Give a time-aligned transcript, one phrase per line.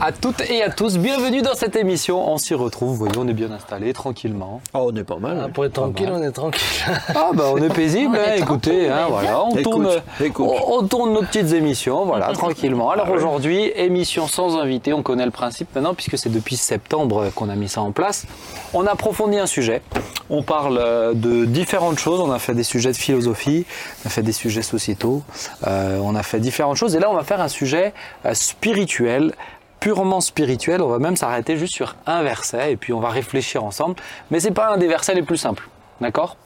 [0.00, 0.96] à toutes et à tous.
[0.96, 2.32] Bienvenue dans cette émission.
[2.32, 2.90] On s'y retrouve.
[2.90, 4.62] Vous voyez, on est bien installé, tranquillement.
[4.72, 5.42] Oh, on est pas mal.
[5.44, 6.62] Ah, pour être tranquille, on est tranquille.
[7.14, 8.16] Ah bah on est paisible.
[8.16, 9.88] On est hein, écoutez, hein, voilà, on Écoute, tourne,
[10.20, 10.46] écoute.
[10.48, 12.90] On, on tourne nos petites émissions, voilà, tranquillement.
[12.90, 14.92] Alors aujourd'hui, émission sans invité.
[14.92, 18.26] On connaît le principe maintenant puisque c'est depuis septembre qu'on a mis ça en place.
[18.72, 19.82] On approfondit un sujet.
[20.30, 22.20] On parle euh, de différentes choses.
[22.20, 23.66] On a fait des sujets de philosophie,
[24.04, 25.22] on a fait des sujets sociétaux,
[25.66, 26.96] euh, on a fait différentes choses.
[26.96, 27.92] Et là, on va faire un sujet
[28.24, 29.34] euh, spirituel
[29.80, 33.64] purement spirituel, on va même s'arrêter juste sur un verset et puis on va réfléchir
[33.64, 33.96] ensemble.
[34.30, 35.68] Mais c'est pas un des versets les plus simples,
[36.00, 36.36] d'accord?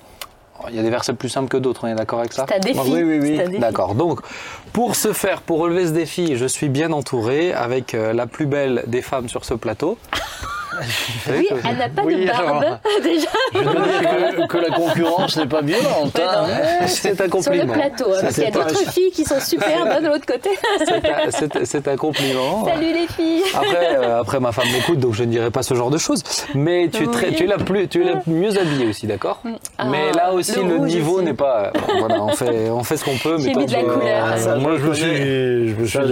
[0.70, 2.46] Il y a des versets plus simples que d'autres, on est d'accord avec ça?
[2.48, 2.78] C'est un défi.
[2.80, 3.58] Oui, oui, oui.
[3.58, 3.94] D'accord.
[3.94, 4.20] Donc,
[4.72, 8.46] pour ce faire, pour relever ce défi, je suis bien entouré avec euh, la plus
[8.46, 9.98] belle des femmes sur ce plateau.
[11.30, 12.78] Oui, que- elle n'a pas Oui, de barbe, alors.
[13.02, 13.28] déjà.
[13.54, 16.18] Je que, que la concurrence n'est pas violente.
[16.20, 16.46] hein.
[16.86, 17.72] C'est un Sur le compliment.
[17.72, 20.50] plateau, hein, parce qu'il y a d'autres filles qui sont superbes hein, de l'autre côté.
[21.64, 22.64] C'est un- compliment.
[22.66, 23.42] Salut les filles.
[23.54, 26.22] Après, euh, après, ma femme m'écoute, donc je ne dirai pas ce genre de choses.
[26.54, 27.34] Mais tu es, très, Oui.
[27.36, 29.40] tu es, la, plus, tu es la mieux habillée aussi, d'accord
[29.78, 31.70] Ah, Mais là aussi, le niveau n'est pas.
[31.74, 33.36] bon, voilà, on fait, on fait ce qu'on peut.
[33.38, 34.26] mais J'ai mis de la couleur.
[34.32, 35.06] euh, Ça, Moi, je me suis,
[35.68, 36.02] je me suis hein,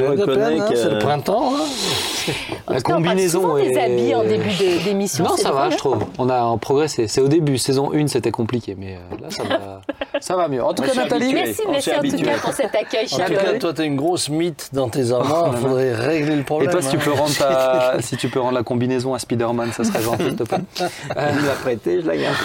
[0.75, 1.53] C'est le printemps.
[1.57, 2.33] hein.
[2.69, 5.25] La combinaison souvent des est- habits en début de- d'émission.
[5.25, 5.79] Non, ça va, je hein.
[5.79, 6.05] trouve.
[6.19, 7.09] On a en progressé.
[7.09, 9.81] C'est au début, saison 1, c'était compliqué, mais euh, là, ça va,
[10.21, 10.63] ça va mieux.
[10.63, 11.33] En tout cas, Nathalie.
[11.35, 13.53] Merci, merci en tout cas pour cet accueil En tout chaleureux.
[13.53, 15.51] cas, toi, t'es une grosse mythe dans tes amants.
[15.53, 16.71] Il faudrait régler le et problème.
[16.71, 17.01] toi, si tu hein.
[17.05, 20.37] peux rendre ta, si tu peux rendre la combinaison à Spider-Man, ça serait gentil, s'il
[20.37, 20.59] te plaît.
[20.81, 22.37] Euh, Il me l'a prêté, je la garde.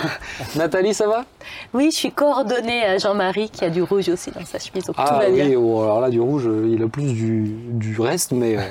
[0.56, 1.26] Nathalie, ça va?
[1.74, 4.96] Oui, je suis coordonnée à Jean-Marie qui a du rouge aussi dans sa chemise, donc
[4.96, 5.46] tout Ah va bien.
[5.48, 8.62] oui, oh, alors là, du rouge, il a plus du, du reste, mais, euh,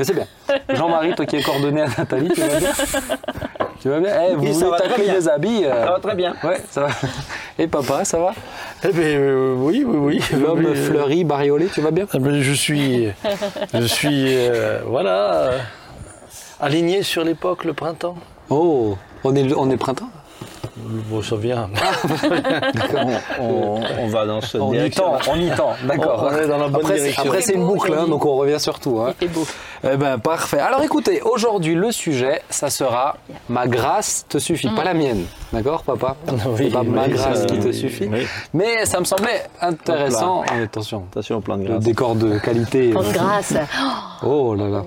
[0.00, 0.26] mais c'est bien.
[0.74, 2.70] Jean-Marie, toi qui es coordonné à Nathalie, tu vas bien
[3.82, 4.10] Tu vas bien?
[4.30, 5.12] Eh, Vous Oui, voulez tacler bien.
[5.14, 6.34] des habits euh, Ça va très bien.
[6.42, 6.88] Ouais, ça va.
[7.58, 8.32] Et papa, ça va?
[8.82, 10.38] Eh ben, euh, oui, oui, oui.
[10.42, 12.06] L'homme Oui, euh, fleuri, bariolé, tu vas bien?
[12.14, 13.08] eh ben, je suis,
[13.74, 15.58] je suis, euh, voilà, euh,
[16.60, 18.14] aligné sur l'époque, le printemps.
[18.48, 20.08] Oh, on est, on est printemps?
[21.10, 21.68] Bon, ça vient.
[23.38, 26.30] On, on va dans cette On y tend, on y tend, d'accord.
[26.32, 27.22] On est dans la bonne après, c'est- direction.
[27.24, 28.98] Après, c'est une boucle, hein, donc on revient sur tout.
[29.00, 29.12] Hein.
[29.20, 29.46] Il fait beau.
[29.82, 30.58] Eh ben, parfait.
[30.58, 33.16] Alors écoutez, aujourd'hui, le sujet, ça sera
[33.48, 35.24] Ma grâce te suffit, pas la mienne.
[35.52, 36.16] D'accord, papa?
[36.28, 38.10] Oui, C'est pas ma grâce qui te suffit.
[38.52, 40.44] Mais ça me semblait intéressant.
[40.46, 41.84] Ah, attention, Attention plan de le grâce.
[41.84, 42.94] décor de qualité.
[42.94, 43.54] En grâce.
[44.22, 44.84] Oh là là.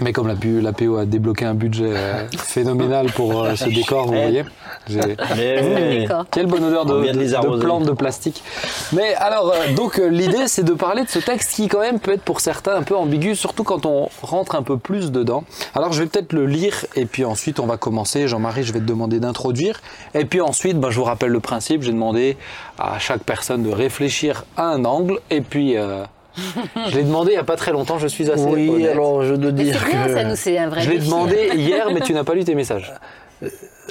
[0.00, 4.12] Mais comme la, PO a débloqué un budget euh, phénoménal pour euh, ce décor, vous
[4.14, 4.44] voyez.
[4.90, 6.08] J'ai- Mais oui.
[6.30, 8.42] Quelle bonne odeur de, de de- plantes de plastique.
[8.92, 12.00] Mais alors, euh, donc euh, l'idée, c'est de parler de ce texte qui quand même
[12.00, 15.44] peut être pour certains un peu ambigu, surtout quand on rentre un peu plus dedans.
[15.74, 18.28] Alors je vais peut-être le lire et puis ensuite on va commencer.
[18.28, 19.80] Jean-Marie, je vais te demander d'introduire.
[20.14, 21.82] Et puis ensuite, bah, je vous rappelle le principe.
[21.82, 22.36] J'ai demandé
[22.78, 25.18] à chaque personne de réfléchir à un angle.
[25.30, 26.02] Et puis, euh,
[26.88, 27.98] je l'ai demandé il n'y a pas très longtemps.
[27.98, 28.90] Je suis assez Oui, honnête.
[28.92, 30.12] alors je dois dire c'est bien, que.
[30.14, 31.08] ça nous c'est un vrai Je l'ai défi.
[31.08, 32.92] demandé hier, mais tu n'as pas lu tes messages.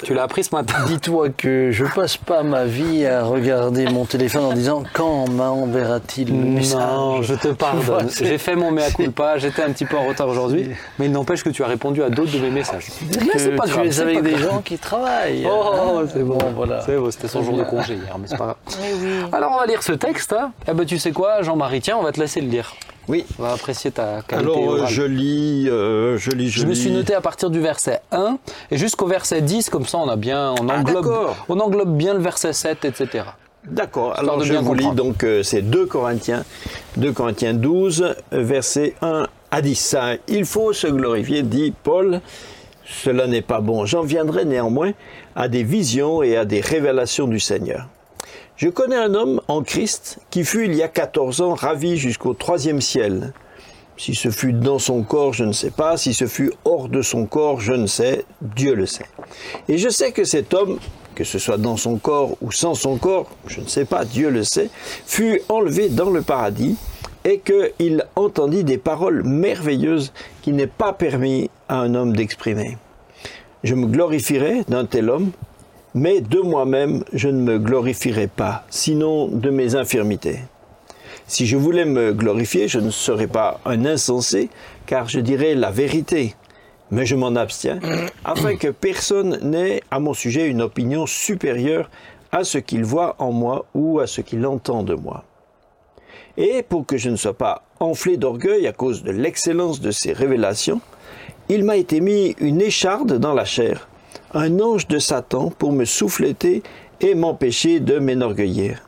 [0.02, 0.74] Tu l'as appris ce matin?
[0.86, 6.28] Dis-toi que je passe pas ma vie à regarder mon téléphone en disant quand m'enverra-t-il
[6.28, 6.78] le message?
[6.80, 8.08] Non, je te pardonne.
[8.08, 11.12] c'est- J'ai fait mon mea culpa, j'étais un petit peu en retard aujourd'hui, mais il
[11.12, 12.86] n'empêche que tu as répondu à d'autres de mes messages.
[13.02, 14.50] Mais c'est que pas tu es c'est avec pas des grave.
[14.50, 15.46] gens qui travaillent.
[15.50, 16.38] Oh, c'est bon.
[16.56, 16.80] voilà.
[16.86, 18.56] C'est bon, c'était son jour de congé hier, mais c'est pas grave.
[19.02, 19.10] Oui.
[19.32, 20.32] Alors on va lire ce texte.
[20.32, 20.52] Hein.
[20.68, 22.72] Eh ben tu sais quoi, Jean-Marie, tiens, on va te laisser le lire.
[23.08, 23.24] Oui.
[23.38, 24.88] On va apprécier ta qualité Alors, euh, orale.
[24.88, 26.76] je lis, euh, je lis, je, Je me lis.
[26.80, 28.38] suis noté à partir du verset 1
[28.70, 31.36] et jusqu'au verset 10, comme ça on a bien, on Ah, englobe, d'accord.
[31.48, 33.24] on englobe bien le verset 7, etc.
[33.68, 34.18] D'accord.
[34.18, 35.02] Alors je vous lis comprendre.
[35.04, 36.44] donc euh, c'est 2 Corinthiens,
[36.96, 39.74] 2 Corinthiens 12, versets 1 à 10.
[39.74, 42.20] Ça, il faut se glorifier, dit Paul.
[43.04, 43.84] Cela n'est pas bon.
[43.86, 44.92] J'en viendrai néanmoins
[45.36, 47.86] à des visions et à des révélations du Seigneur.
[48.60, 52.34] Je connais un homme en Christ qui fut il y a 14 ans ravi jusqu'au
[52.34, 53.32] troisième ciel.
[53.96, 55.96] Si ce fut dans son corps, je ne sais pas.
[55.96, 58.26] Si ce fut hors de son corps, je ne sais.
[58.42, 59.06] Dieu le sait.
[59.70, 60.78] Et je sais que cet homme,
[61.14, 64.28] que ce soit dans son corps ou sans son corps, je ne sais pas, Dieu
[64.28, 64.68] le sait,
[65.06, 66.76] fut enlevé dans le paradis
[67.24, 72.76] et qu'il entendit des paroles merveilleuses qui n'est pas permis à un homme d'exprimer.
[73.64, 75.30] Je me glorifierai d'un tel homme,
[75.94, 80.40] mais de moi-même je ne me glorifierai pas, sinon de mes infirmités.
[81.26, 84.50] Si je voulais me glorifier, je ne serais pas un insensé,
[84.86, 86.34] car je dirais la vérité.
[86.90, 87.78] Mais je m'en abstiens,
[88.24, 91.88] afin que personne n'ait à mon sujet une opinion supérieure
[92.32, 95.24] à ce qu'il voit en moi ou à ce qu'il entend de moi.
[96.36, 100.12] Et pour que je ne sois pas enflé d'orgueil à cause de l'excellence de ces
[100.12, 100.80] révélations,
[101.48, 103.88] il m'a été mis une écharde dans la chair,
[104.32, 106.62] un ange de Satan pour me souffleter
[107.00, 108.82] et m'empêcher de m'enorgueillir.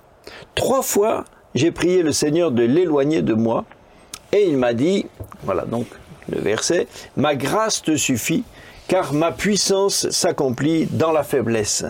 [0.54, 1.24] Trois fois,
[1.54, 3.64] j'ai prié le Seigneur de l'éloigner de moi,
[4.32, 5.06] et il m'a dit,
[5.42, 5.86] voilà donc,
[6.28, 6.86] le verset,
[7.16, 8.44] Ma grâce te suffit,
[8.88, 11.84] car ma puissance s'accomplit dans la faiblesse.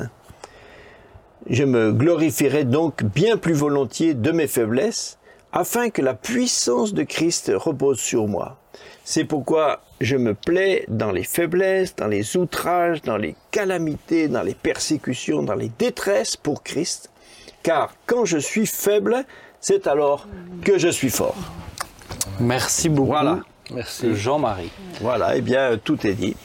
[1.48, 5.18] Je me glorifierai donc bien plus volontiers de mes faiblesses,
[5.52, 8.61] afin que la puissance de Christ repose sur moi.
[9.04, 14.42] C'est pourquoi je me plais dans les faiblesses, dans les outrages, dans les calamités, dans
[14.42, 17.10] les persécutions, dans les détresses pour Christ,
[17.62, 19.24] car quand je suis faible,
[19.60, 20.26] c'est alors
[20.64, 21.36] que je suis fort.
[22.40, 23.08] Merci beaucoup.
[23.08, 23.40] Voilà.
[23.72, 24.14] Merci.
[24.14, 24.70] Jean-Marie.
[25.00, 26.36] Voilà, eh bien, tout est dit.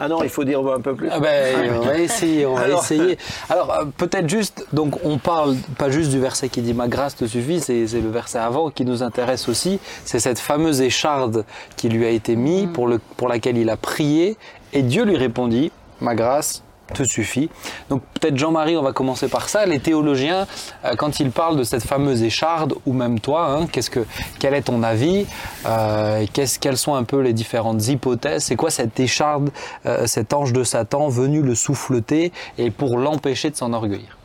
[0.00, 1.08] Ah non, il faut dire un peu plus.
[1.10, 3.18] Ah ben, on va essayer, on va Alors- essayer.
[3.48, 7.16] Alors euh, peut-être juste, donc on parle pas juste du verset qui dit ma grâce
[7.16, 9.80] te suffit, c'est c'est le verset avant qui nous intéresse aussi.
[10.04, 11.44] C'est cette fameuse écharde
[11.76, 14.36] qui lui a été mise pour le pour laquelle il a prié
[14.72, 16.62] et Dieu lui répondit ma grâce
[16.92, 17.50] te suffit.
[17.90, 19.66] Donc peut-être Jean-Marie, on va commencer par ça.
[19.66, 20.46] Les théologiens,
[20.84, 24.00] euh, quand ils parlent de cette fameuse écharde, ou même toi, hein, qu'est-ce que,
[24.38, 25.26] quel est ton avis
[25.66, 26.24] Euh,
[26.60, 28.44] Quelles sont un peu les différentes hypothèses?
[28.44, 29.50] C'est quoi cette écharde,
[29.86, 34.16] euh, cet ange de Satan venu le souffleter et pour l'empêcher de s'enorgueillir?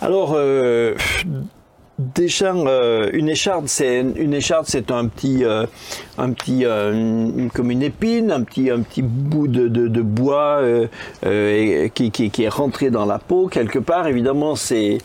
[0.00, 0.36] Alors,
[2.14, 5.66] déjà, euh, une écharde, c'est une écharde, c'est un petit, euh,
[6.18, 10.58] un petit, euh, comme une épine, un petit, un petit bout de, de, de bois
[10.60, 10.86] euh,
[11.26, 14.06] euh, et- qui, qui, qui est rentré dans la peau quelque part.
[14.08, 14.98] Évidemment, c'est,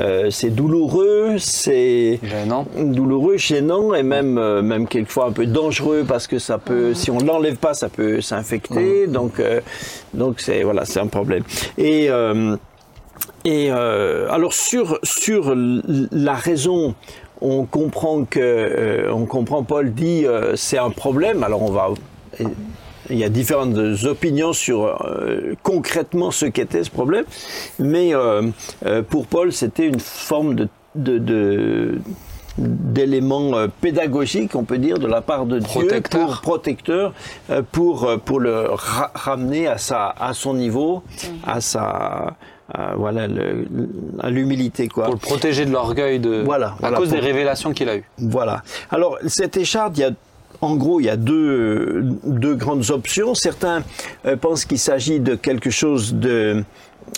[0.00, 2.66] euh, c'est douloureux, c'est Gênant.
[2.76, 7.18] douloureux, gênant et même, même quelquefois un peu dangereux parce que ça peut, si on
[7.18, 9.06] l'enlève pas, ça peut s'infecter.
[9.06, 9.60] Donc, euh,
[10.14, 11.42] donc c'est voilà, c'est un problème.
[11.78, 12.56] Et euh,
[13.44, 16.94] et euh, alors sur sur la raison,
[17.40, 21.42] on comprend que euh, on comprend Paul dit euh, c'est un problème.
[21.42, 21.88] Alors on va
[23.08, 27.24] il y a différentes opinions sur euh, concrètement ce qu'était ce problème,
[27.78, 28.42] mais euh,
[28.86, 31.98] euh, pour Paul c'était une forme de, de, de-
[32.58, 36.20] d'éléments pédagogiques, on peut dire, de la part de Protecteur.
[36.20, 37.12] Dieu pour protecteur,
[37.72, 41.02] pour pour le ra- ramener à sa à son niveau,
[41.46, 42.36] à sa
[42.72, 43.66] à, voilà le-
[44.20, 45.04] à l'humilité quoi.
[45.04, 47.96] Pour le protéger de l'orgueil de, Voilà, à voilà, cause pour- des révélations qu'il a
[47.96, 48.04] eues.
[48.18, 48.62] Voilà.
[48.90, 50.10] Alors, cette écharde, il y a,
[50.60, 53.34] en gros, il y a deux, deux grandes options.
[53.34, 53.82] Certains
[54.26, 56.62] euh, pensent qu'il s'agit de quelque chose de,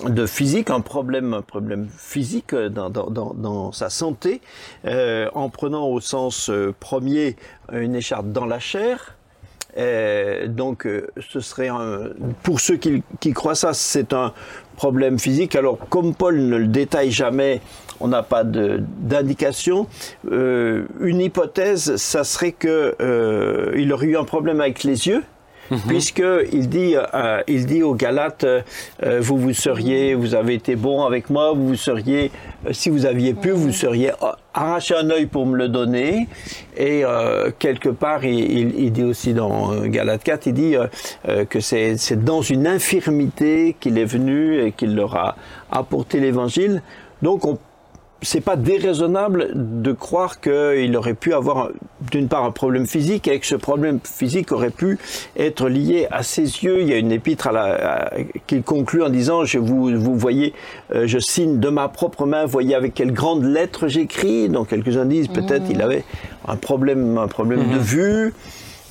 [0.09, 4.41] de physique, un problème, un problème physique euh, dans, dans, dans, dans sa santé,
[4.87, 7.37] euh, en prenant au sens euh, premier
[7.73, 9.17] une écharde dans la chair.
[9.79, 12.11] Euh, donc, euh, ce serait un,
[12.43, 14.35] pour ceux qui, qui croient ça, c'est un
[14.77, 15.57] problème physique.
[15.57, 17.61] Alors, comme Paul ne le détaille jamais,
[18.01, 19.87] on n'a pas d'indication.
[20.31, 25.23] Euh, une hypothèse, ça serait que euh, il aurait eu un problème avec les yeux.
[25.89, 26.23] Puisque
[26.53, 28.61] il dit, euh, il dit aux Galates, euh,
[29.03, 32.31] euh, vous vous seriez, vous avez été bon avec moi, vous seriez,
[32.67, 36.29] euh, si vous aviez pu, vous seriez euh, arraché un œil pour me le donner.
[36.77, 37.05] Et
[37.59, 40.75] quelque part, il, il- il dit aussi dans Galates 4, il dit
[41.49, 45.37] que c'est c'est dans une infirmité qu'il est venu et qu'il leur a
[45.71, 46.83] apporté l'évangile.
[47.23, 47.59] Donc on
[48.23, 51.71] c'est pas déraisonnable de croire qu'il aurait pu avoir
[52.11, 54.99] d'une part un problème physique et que ce problème physique aurait pu
[55.37, 56.81] être lié à ses yeux.
[56.83, 58.11] Il y a une épître à la- à-
[58.47, 60.53] qu'il conclut en disant je vous, vous voyez,
[60.95, 64.49] euh, je signe de ma propre main, voyez avec quelles grandes lettres j'écris.
[64.49, 66.05] Donc quelques-uns disent peut-être il avait
[66.47, 68.33] un problème, un problème de vue.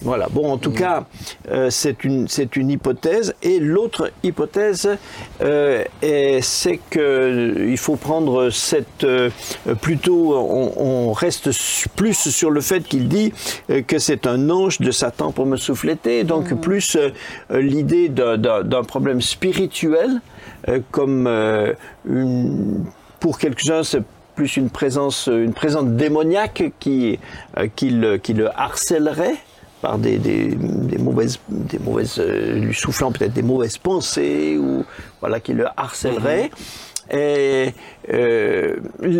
[0.03, 0.27] Voilà.
[0.31, 1.05] Bon, en tout cas,
[1.51, 3.35] euh, c'est une c'est une hypothèse.
[3.43, 4.89] Et l'autre hypothèse,
[5.41, 9.29] euh, est- c'est que euh, il faut prendre cette euh,
[9.81, 10.35] plutôt.
[10.35, 11.51] On, on reste
[11.95, 13.31] plus sur le fait qu'il dit
[13.69, 16.23] euh, que c'est un ange de Satan pour me souffleter.
[16.23, 17.11] Donc plus euh,
[17.61, 20.19] l'idée d'un- problème spirituel,
[20.67, 21.73] euh, comme euh,
[22.07, 22.85] une
[23.19, 24.01] pour quelques-uns c'est
[24.35, 27.19] plus une présence, une présence démoniaque qui,
[27.57, 29.35] euh, qui, le, qui le harcèlerait
[29.81, 34.85] par des, des, des mauvaises, des mauvaises euh, lui soufflant peut-être des mauvaises pensées ou
[35.19, 36.51] voilà qui le harcèlerait.
[37.11, 37.73] Et
[38.13, 38.77] euh,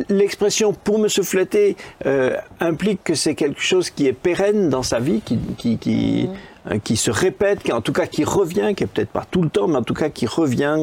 [0.10, 1.76] l'expression pour me souffleter
[2.06, 6.30] euh, implique que c'est quelque chose qui est pérenne dans sa vie, qui, qui, qui,
[6.70, 9.42] euh, qui se répète, qui en tout cas qui revient, qui est peut-être pas tout
[9.42, 10.78] le temps, mais en tout cas qui revient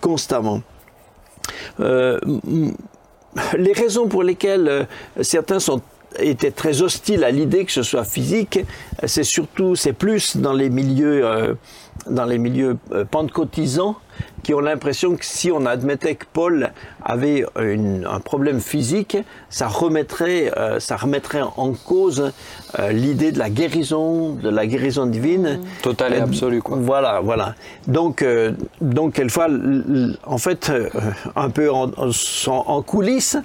[0.00, 0.62] constamment.
[1.78, 4.86] Les raisons pour lesquelles
[5.20, 5.80] certains sont
[6.18, 8.60] étaient très hostiles à l'idée que ce soit physique,
[9.06, 11.54] c'est surtout, c'est plus dans les milieux, euh,
[12.08, 13.96] dans les milieux euh, pentecôtisants
[14.44, 16.70] qui ont l'impression que si on admettait que Paul
[17.02, 19.16] avait une- un problème physique,
[19.48, 22.30] ça remettrait, euh, ça remettrait en cause
[22.78, 25.60] euh, l'idée de la guérison, de la guérison divine.
[25.82, 26.76] Total et Euh, absolu, quoi.
[26.80, 27.54] Voilà, voilà.
[27.88, 29.48] Donc, euh, donc quelquefois,
[30.26, 30.88] en fait, euh,
[31.34, 33.36] un peu en, en- en coulisses,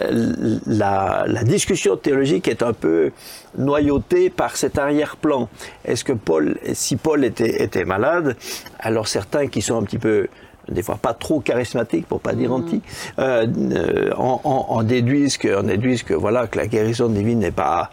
[0.00, 3.10] euh, la, la discussion théologique est un peu
[3.58, 5.48] noyautée par cet arrière-plan.
[5.84, 8.36] Est-ce que Paul, si Paul était, était malade,
[8.78, 10.26] alors certains qui sont un petit peu
[10.66, 12.80] des fois pas trop charismatiques pour pas dire anti,
[13.18, 17.40] euh, euh, en, en- en déduisent que, en déduisent que voilà que la guérison divine
[17.40, 17.90] n'est pas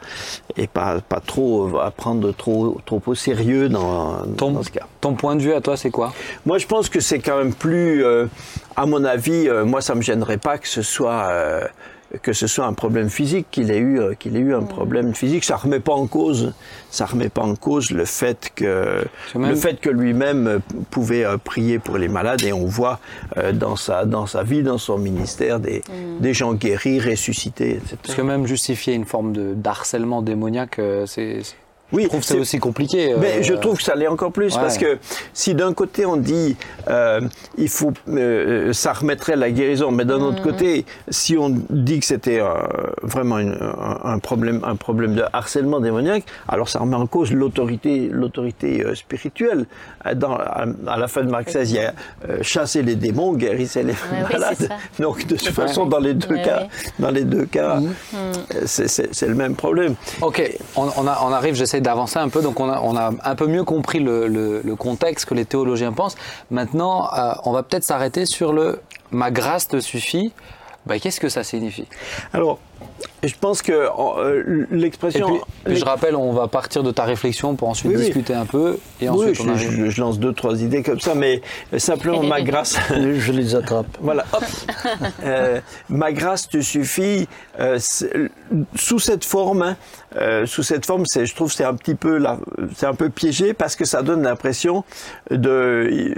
[0.55, 4.88] est pas pas trop à prendre trop trop au sérieux dans, Ton, dans ce cas.
[5.01, 6.13] ton point de vue à toi, c'est quoi?
[6.46, 8.27] Moi, je pense que c'est quand même plus, euh,
[8.77, 11.24] à mon avis, euh, moi, ça me gênerait pas que ce soit
[12.22, 15.13] que ce soit un problème physique, qu'il ait eu euh, qu'il ait eu un problème
[15.15, 15.44] physique.
[15.44, 16.53] Ça remet pas en cause,
[16.89, 21.38] ça remet pas en cause le fait que même- le fait que lui-même pouvait euh,
[21.38, 23.00] prier pour les malades et on voit
[23.38, 25.82] euh, dans sa dans sa vie, dans son ministère, des
[26.20, 27.98] des gens guéris, ressuscités, etc.
[28.03, 31.39] Parce que même justifier une forme de d'harcèlement démoniaque, c'est.
[31.91, 33.13] Oui, je trouve que c'est c'est- aussi compliqué.
[33.13, 34.62] euh, Mais je trouve que ça l'est encore plus ouais.
[34.62, 34.98] parce que
[35.33, 36.55] si d'un côté on dit
[36.89, 37.21] euh,
[37.57, 42.05] il faut euh, ça remettrait la guérison, mais d'un autre côté si on dit que
[42.05, 42.53] c'était euh,
[43.01, 43.57] vraiment une-
[44.03, 48.95] un, problème un problème de harcèlement démoniaque, alors ça remet en cause l'autorité l'autorité euh,
[48.95, 49.65] spirituelle.
[50.05, 51.93] Euh, Dans, à, à la fin de Marc XVI, il y a
[52.29, 53.95] euh, chasser les démons, guérissez les
[54.31, 54.55] malades.
[54.57, 54.75] ça.
[55.03, 56.67] Donc de toute façon dans les deux Ouais, cas, ouais.
[57.00, 57.79] dans les deux cas,
[58.15, 59.95] euh, c'est- le même problème.
[60.21, 60.41] Ok,
[60.75, 63.36] on, on a- on arrive, j'essaie d'avancer un peu, donc on a, on a un
[63.36, 66.16] peu mieux compris le, contexte que les théologiens pensent.
[66.50, 68.80] Maintenant, euh, on va peut-être s'arrêter sur le
[69.12, 70.32] ma grâce te suffit.
[70.86, 71.88] Bah, Qu'est-ce que ça signifie?
[72.34, 72.60] Alors,
[73.24, 77.03] je pense que euh, Et l'expression puis, puis je rappelle, on va partir de ta
[77.03, 78.05] réflexion pour ensuite Oui, oui.
[78.05, 79.72] discuter un peu, et Oui, ensuite je, on arrive.
[79.86, 81.41] je- je lance deux, trois idées comme ça, mais
[81.77, 82.77] simplement ma grâce.
[82.89, 83.86] Je les attrape.
[84.01, 84.43] Voilà, hop.
[85.24, 87.27] Euh, ma grâce te suffit.
[87.60, 87.77] euh,
[88.75, 89.77] sous cette forme, hein,
[90.17, 92.22] euh, sous cette forme, c'est, je trouve, c'est un petit peu,
[92.75, 94.84] c'est un peu piégé parce que ça donne l'impression
[95.29, 96.13] de,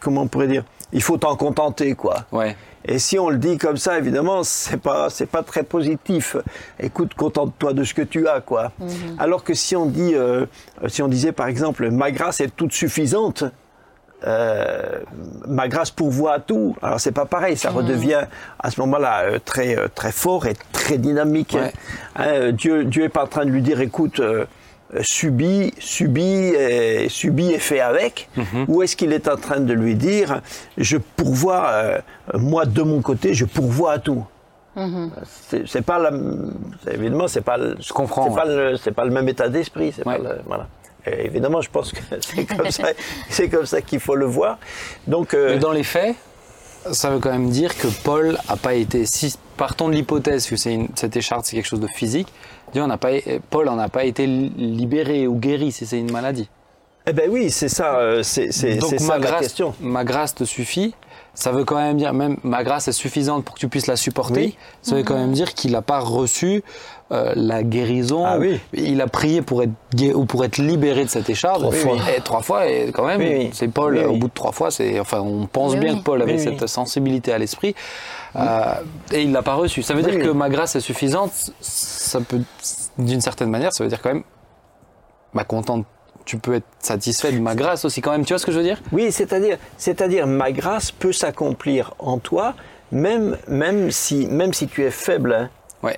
[0.00, 2.24] comment on pourrait dire, il faut t'en contenter, quoi.
[2.32, 2.56] Ouais.
[2.86, 6.36] Et si on le dit comme ça, évidemment, c'est pas c'est pas très positif.
[6.78, 8.72] Écoute, contente-toi de ce que tu as, quoi.
[9.18, 10.44] Alors que si on dit, euh,
[10.88, 13.44] si on disait par exemple, ma grâce est toute suffisante.
[14.26, 15.00] euh,
[15.46, 16.76] ma grâce pourvoit à tout.
[16.82, 18.22] Alors c'est pas pareil, ça redevient
[18.58, 21.56] à ce moment-là euh, très très fort et très dynamique.
[21.58, 21.72] Ouais.
[22.16, 24.44] Hein, Dieu Dieu est pas en train de lui dire, écoute, euh,
[24.94, 28.28] euh, subis, subis, et, subis et fait avec.
[28.68, 30.40] Ou est-ce qu'il est en train de lui dire,
[30.78, 31.98] je pourvois, euh,
[32.34, 34.24] moi de mon côté, je pourvois à tout?
[35.48, 36.10] C'est c'est pas la,
[36.92, 39.92] évidemment c'est pas, le- Je comprends, c'est pas le, c'est pas le même état d'esprit,
[39.94, 40.18] c'est Ouais.
[40.18, 40.66] pas le- voilà.
[41.06, 42.88] Et évidemment, je pense que c'est comme ça,
[43.30, 44.58] c'est comme ça qu'il faut le voir.
[45.06, 46.16] Donc, euh, Mais dans les faits,
[46.90, 49.06] ça veut quand même dire que Paul a pas été.
[49.06, 52.28] Si partons de l'hypothèse que c'est une- cette écharpe c'est quelque chose de physique,
[52.74, 53.08] Dieu en a pas,
[53.50, 56.48] Paul en a pas été libéré ou guéri si c'est une maladie.
[57.06, 59.74] eh ben oui, c'est ça, euh, c'est c'est- Donc c'est ma ça la grâce, question.
[59.80, 60.94] ma grâce te suffit.
[61.36, 63.96] Ça veut quand même dire, même ma grâce est suffisante pour que tu puisses la
[63.96, 64.40] supporter.
[64.46, 64.56] Oui.
[64.82, 66.62] Ça veut quand même dire qu'il n'a pas reçu
[67.12, 68.24] euh, la guérison.
[68.24, 68.60] Ah oui.
[68.72, 71.58] Il a prié pour être gué- ou pour être libéré de cette écharpe.
[71.60, 71.96] Trois fois.
[72.16, 73.50] Et trois fois, et quand même, Oui, oui.
[73.52, 73.94] c'est Paul.
[73.94, 74.06] Oui, oui.
[74.06, 75.98] Au bout de trois fois, c'est, enfin, on pense Oui, bien oui.
[75.98, 76.68] que Paul avait Oui, cette oui.
[76.68, 77.74] sensibilité à l'esprit.
[78.36, 78.74] Euh,
[79.12, 79.82] et il l'a pas reçu.
[79.82, 81.32] Ça veut Oui, dire que ma grâce est suffisante.
[81.60, 82.40] Ça peut,
[82.98, 84.24] d'une certaine manière, ça veut dire quand même,
[85.34, 85.84] bah, content.
[86.24, 88.24] Tu peux être satisfait de ma grâce aussi quand même.
[88.24, 88.80] Tu vois ce que je veux dire?
[88.92, 92.54] Oui, c'est-à-dire, c'est-à-dire, ma grâce peut s'accomplir en toi,
[92.92, 95.32] même, même si, même si tu es faible.
[95.34, 95.50] hein.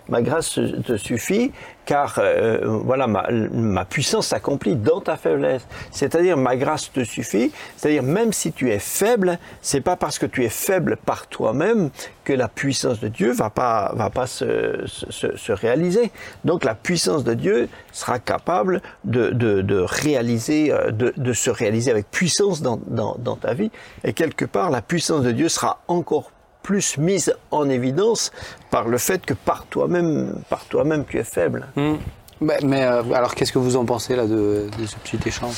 [0.08, 1.52] Ma grâce te suffit,
[1.84, 5.66] car euh, voilà, ma, puissance s'accomplit dans ta faiblesse.
[5.90, 7.52] C'est-à-dire, ma grâce te suffit.
[7.76, 11.90] C'est-à-dire, même si tu es faible, c'est pas parce que tu es faible par toi-même
[12.24, 16.10] que la puissance de Dieu va pas va pas se, se- se- se réaliser.
[16.44, 21.50] Donc, la puissance de Dieu sera capable de, de, de réaliser, euh, de, de se
[21.50, 23.70] réaliser avec puissance dans, dans, dans ta vie.
[24.04, 26.32] Et quelque part, la puissance de Dieu sera encore
[26.66, 28.32] plus mise en évidence
[28.72, 31.68] par le fait que par toi-même, par toi-même, tu es faible.
[31.76, 31.94] Hmm.
[32.40, 35.56] Mais euh, alors, qu'est-ce que vous en pensez là de, de ce petit échange?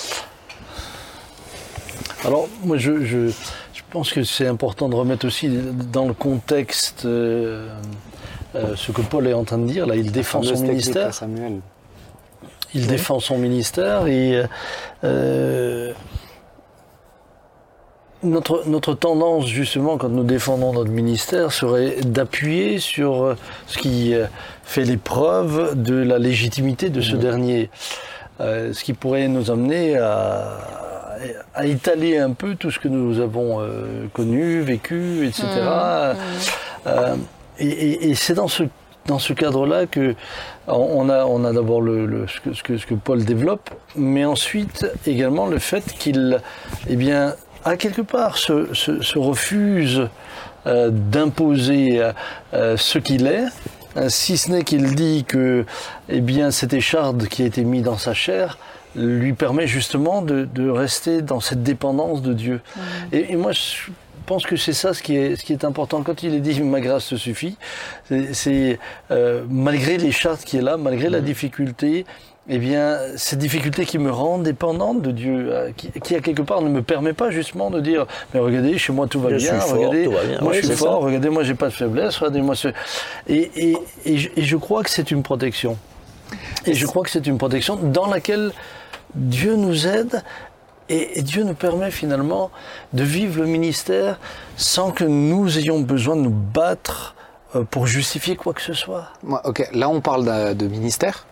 [2.27, 3.29] Alors, moi, je, je,
[3.73, 7.69] je pense que c'est important de remettre aussi dans le contexte euh,
[8.55, 9.87] euh, ce que Paul est en train de dire.
[9.87, 11.15] Là, il défend son ministère.
[11.15, 11.61] Samuel.
[12.75, 14.45] Il défend son ministère et
[15.05, 15.93] euh,
[18.23, 23.35] notre, notre tendance, justement, quand nous défendons notre ministère, serait d'appuyer sur euh,
[23.67, 24.27] ce qui euh,
[24.65, 27.71] fait l'épreuve de la légitimité de ce dernier.
[28.41, 30.59] Euh, ce qui pourrait nous amener à
[31.53, 35.47] à étaler un peu tout ce que nous avons euh, connu, vécu, etc.
[36.87, 37.17] Euh,
[37.59, 38.63] et et- et c'est dans ce,
[39.07, 40.15] dans ce cadre-là que
[40.69, 43.69] on a, on a d'abord le, le- ce, que, ce, que, ce que Paul développe,
[43.97, 46.41] mais ensuite également le fait qu'il,
[46.89, 47.35] eh bien,
[47.65, 50.09] à quelque part, se, se, se refuse
[50.67, 52.01] euh, d'imposer
[52.55, 53.45] euh, ce qu'il est,
[53.97, 55.65] euh, si ce n'est qu'il dit que,
[56.09, 58.59] eh bien, cette écharde qui a été mise dans sa chair
[58.97, 62.61] lui permet justement de, de rester dans cette dépendance de Dieu.
[63.13, 63.91] Et, et moi, je
[64.27, 66.03] pense que c'est ça ce qui est, ce qui est important.
[66.03, 67.57] Quand il est dit ma grâce te suffit,
[68.33, 68.79] c'est-
[69.11, 72.05] euh, malgré l'écharde qui est là, malgré la difficulté,
[72.49, 76.43] eh bien, cette difficulté qui me rend dépendante de Dieu, euh, qui, qui à quelque
[76.43, 79.37] part ne me permet pas justement de dire, mais regardez, chez moi tout va Je
[79.37, 80.39] bien, fort, regardez, tout va bien.
[80.41, 81.07] moi je suis fort, ça.
[81.07, 82.69] regardez, moi j'ai pas de faiblesse, regardez-moi ce...
[83.29, 83.77] Et, et,
[84.07, 85.77] et, je, et je crois que c'est une protection.
[86.67, 88.53] Et je crois que c'est une protection dans laquelle
[89.15, 90.23] Dieu nous aide
[90.89, 92.51] et, et Dieu nous permet finalement
[92.93, 94.19] de vivre le ministère
[94.57, 97.15] sans que nous ayons besoin de nous battre
[97.57, 99.09] euh, pour justifier quoi que ce soit.
[99.23, 101.27] Ouais, ok, là on parle de, de ministère,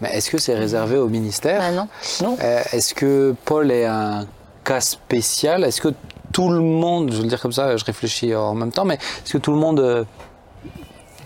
[0.00, 1.88] mais est-ce que c'est réservé au ministère Ah non.
[2.22, 4.26] Non Euh, Est-ce que Paul est un
[4.64, 5.64] cas spécial?
[5.64, 5.88] Est-ce que
[6.32, 8.94] tout le monde, je vais le dire comme ça, je réfléchis en même temps, mais
[8.94, 10.04] est-ce que tout le monde euh,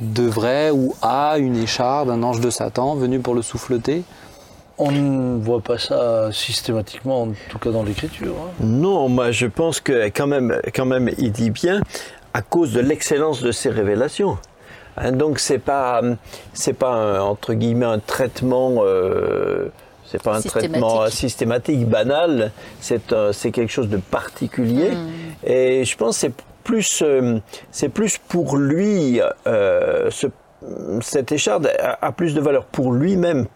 [0.00, 4.02] devrait ou a une écharde, un ange de Satan venu pour le souffleter?
[4.79, 8.35] On ne voit pas ça systématiquement, en tout cas dans l'Écriture.
[8.41, 8.50] hein.
[8.64, 11.83] Non, moi je pense que quand même, quand même, il dit bien
[12.35, 14.38] à cause de l'excellence de ses révélations.
[14.96, 16.00] Hein, donc c'est pas,
[16.52, 19.68] c'est pas un, entre guillemets un traitement, euh,
[20.04, 20.70] c'est pas un Systématique.
[20.72, 22.52] traitement systématique banal.
[22.80, 24.90] C'est c'est quelque chose de particulier.
[25.44, 26.34] Et je pense que c'est
[26.64, 27.38] plus, euh,
[27.70, 30.26] c'est plus pour lui euh, ce-
[31.00, 33.46] cette écharde a, a plus de valeur pour lui-même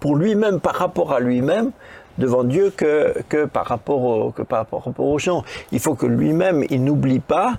[0.00, 1.72] pour lui-même, par rapport à lui-même,
[2.18, 5.42] devant Dieu, que, que, par rapport au, que par rapport aux gens.
[5.72, 7.54] Il faut que lui-même, il n'oublie pas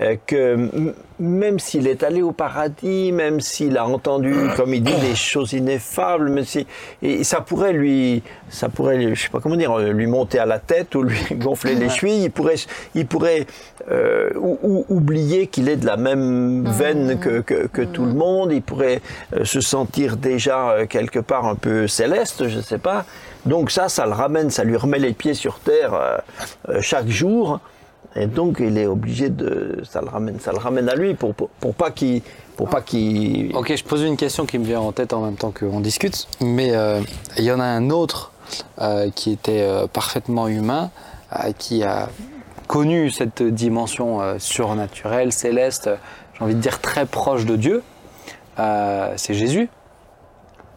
[0.00, 4.94] euh, que même s'il est allé au paradis, même s'il a entendu, comme il dit,
[5.00, 6.66] des choses ineffables, même si,
[7.00, 10.46] et ça pourrait lui, ça pourrait, je sais pas comment dire, euh, lui monter à
[10.46, 12.56] la tête ou lui gonfler les chevilles, il pourrait,
[12.94, 13.46] il pourrait
[13.90, 18.12] euh, ou- ou- oublier qu'il est de la même veine que, que, que tout le
[18.14, 19.00] monde, il pourrait
[19.36, 23.04] euh, se sentir déjà euh, quelque part un peu céleste, je sais pas.
[23.46, 26.20] Donc ça, ça le ramène, ça lui remet les pieds sur terre
[26.80, 27.58] chaque jour.
[28.14, 31.34] Et donc il est obligé de, ça le ramène, ça le ramène à lui pour
[31.34, 32.20] pour, pour pas qu'il,
[32.56, 33.56] pour pas qu'il.
[33.56, 36.28] Ok, je pose une question qui me vient en tête en même temps qu'on discute,
[36.40, 37.00] mais euh,
[37.38, 38.32] il y en a un autre
[38.80, 40.90] euh, qui était euh, parfaitement humain,
[41.32, 42.10] euh, qui a
[42.66, 45.88] connu cette dimension euh, surnaturelle, céleste,
[46.34, 47.82] j'ai envie de dire très proche de Dieu,
[48.58, 49.70] Euh, c'est Jésus.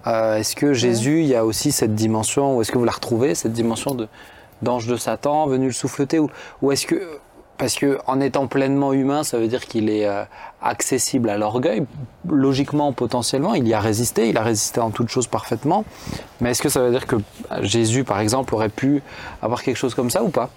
[0.07, 2.93] Euh, est-ce que Jésus, il y a aussi cette dimension, ou est-ce que vous la
[2.93, 4.07] retrouvez, cette dimension de
[4.61, 6.29] d'ange de Satan venu le souffleter, ou,
[6.61, 7.19] ou est-ce que
[7.57, 10.23] parce que en étant pleinement humain, ça veut dire qu'il est euh,
[10.61, 11.83] accessible à l'orgueil.
[12.27, 15.85] Logiquement, potentiellement, il y a résisté, il a résisté en toutes choses parfaitement.
[16.41, 17.15] Mais est-ce que ça veut dire que
[17.61, 19.01] Jésus, par exemple, aurait pu
[19.41, 20.49] avoir quelque chose comme ça ou pas?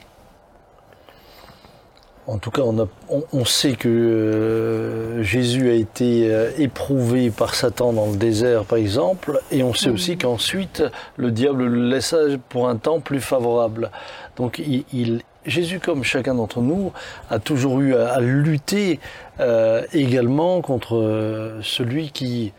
[2.27, 7.31] En tout cas, on, a- on- on sait que euh, Jésus a été euh, éprouvé
[7.31, 10.83] par Satan dans le désert, par exemple, et on sait aussi qu'ensuite,
[11.17, 12.19] le diable le laissa
[12.51, 13.91] pour un temps plus favorable.
[14.37, 16.93] Donc, il, il- Jésus, comme chacun d'entre nous,
[17.31, 19.01] a toujours eu à, à lutter
[19.41, 22.53] euh, également contre euh, celui qui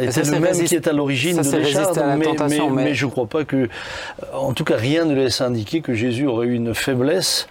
[0.00, 2.84] était ça, le c'est même qui est à l'origine de la Mais, tentation, mais- mais-
[2.90, 3.68] mais je ne crois pas que,
[4.32, 7.46] en tout cas, rien ne laisse indiquer que Jésus aurait eu une faiblesse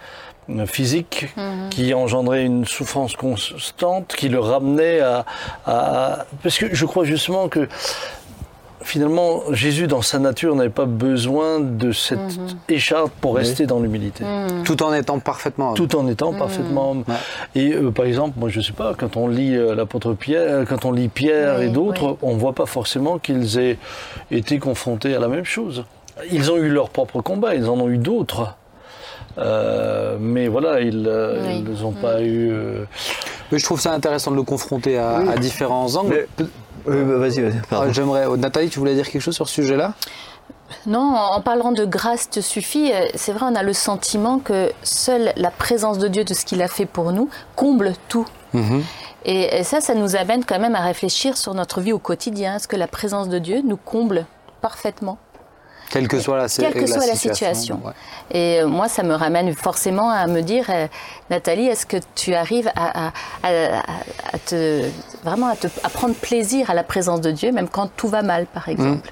[0.50, 1.26] euh, physique
[1.70, 5.24] qui engendrait une souffrance constante, qui le ramenait à,
[5.66, 7.66] à- Parce que je crois justement que
[8.84, 12.18] finalement, Jésus, dans sa nature, n'avait pas besoin de cette
[12.68, 14.24] écharpe pour rester dans l'humilité.
[14.64, 15.70] Tout en étant parfaitement.
[15.70, 15.74] homme.
[15.76, 17.04] Tout en étant parfaitement homme.
[17.54, 20.64] Et euh, par exemple, moi je sais pas, quand on lit euh, l'apôtre Pierre, euh,
[20.64, 22.16] quand on lit Pierre Oui, et d'autres, oui.
[22.22, 23.78] on voit pas forcément qu'ils aient
[24.30, 25.84] été confrontés à la même chose.
[26.30, 28.54] Ils ont eu leur propre combat, ils en ont eu d'autres.
[29.38, 31.08] Euh, mais voilà, ils
[31.46, 31.64] Oui.
[31.82, 32.50] n'ont pas eu.
[32.52, 32.84] euh,
[33.50, 36.26] Mais je trouve ça intéressant de le confronter à, à différents angles.
[36.38, 36.46] Mais-
[36.86, 37.60] Oui, bah, vas-y, vas-y.
[37.70, 38.26] Ah, J'aimerais.
[38.36, 39.94] Nathalie, tu voulais dire quelque chose sur ce sujet-là?
[40.86, 44.70] Non, en parlant de grâce te suffit, euh, c'est vrai, on a le sentiment que
[44.82, 48.26] seule la présence de Dieu, de ce qu'il a fait pour nous, comble tout.
[49.24, 52.56] Et, et ça, ça nous amène quand même à réfléchir sur notre vie au quotidien.
[52.56, 54.26] Est-ce que la présence de Dieu nous comble
[54.60, 55.18] parfaitement?
[55.90, 57.80] Quelle que soit la, Quelle que soit la situation.
[57.84, 57.92] ouais.
[58.30, 60.86] Et euh, moi, ça me ramène forcément à me dire, euh,
[61.30, 63.78] Nathalie, est-ce que tu arrives à, à- à-
[64.32, 64.82] à te
[65.22, 68.46] vraiment à, te, prendre plaisir à la présence de Dieu, même quand tout va mal,
[68.46, 69.10] par exemple?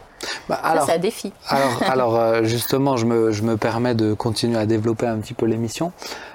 [0.48, 1.32] Bah, ça, alors, c'est un défi.
[1.48, 5.34] alors, alors, euh, justement, je me, je me permets de continuer à développer un petit
[5.34, 5.92] peu l'émission.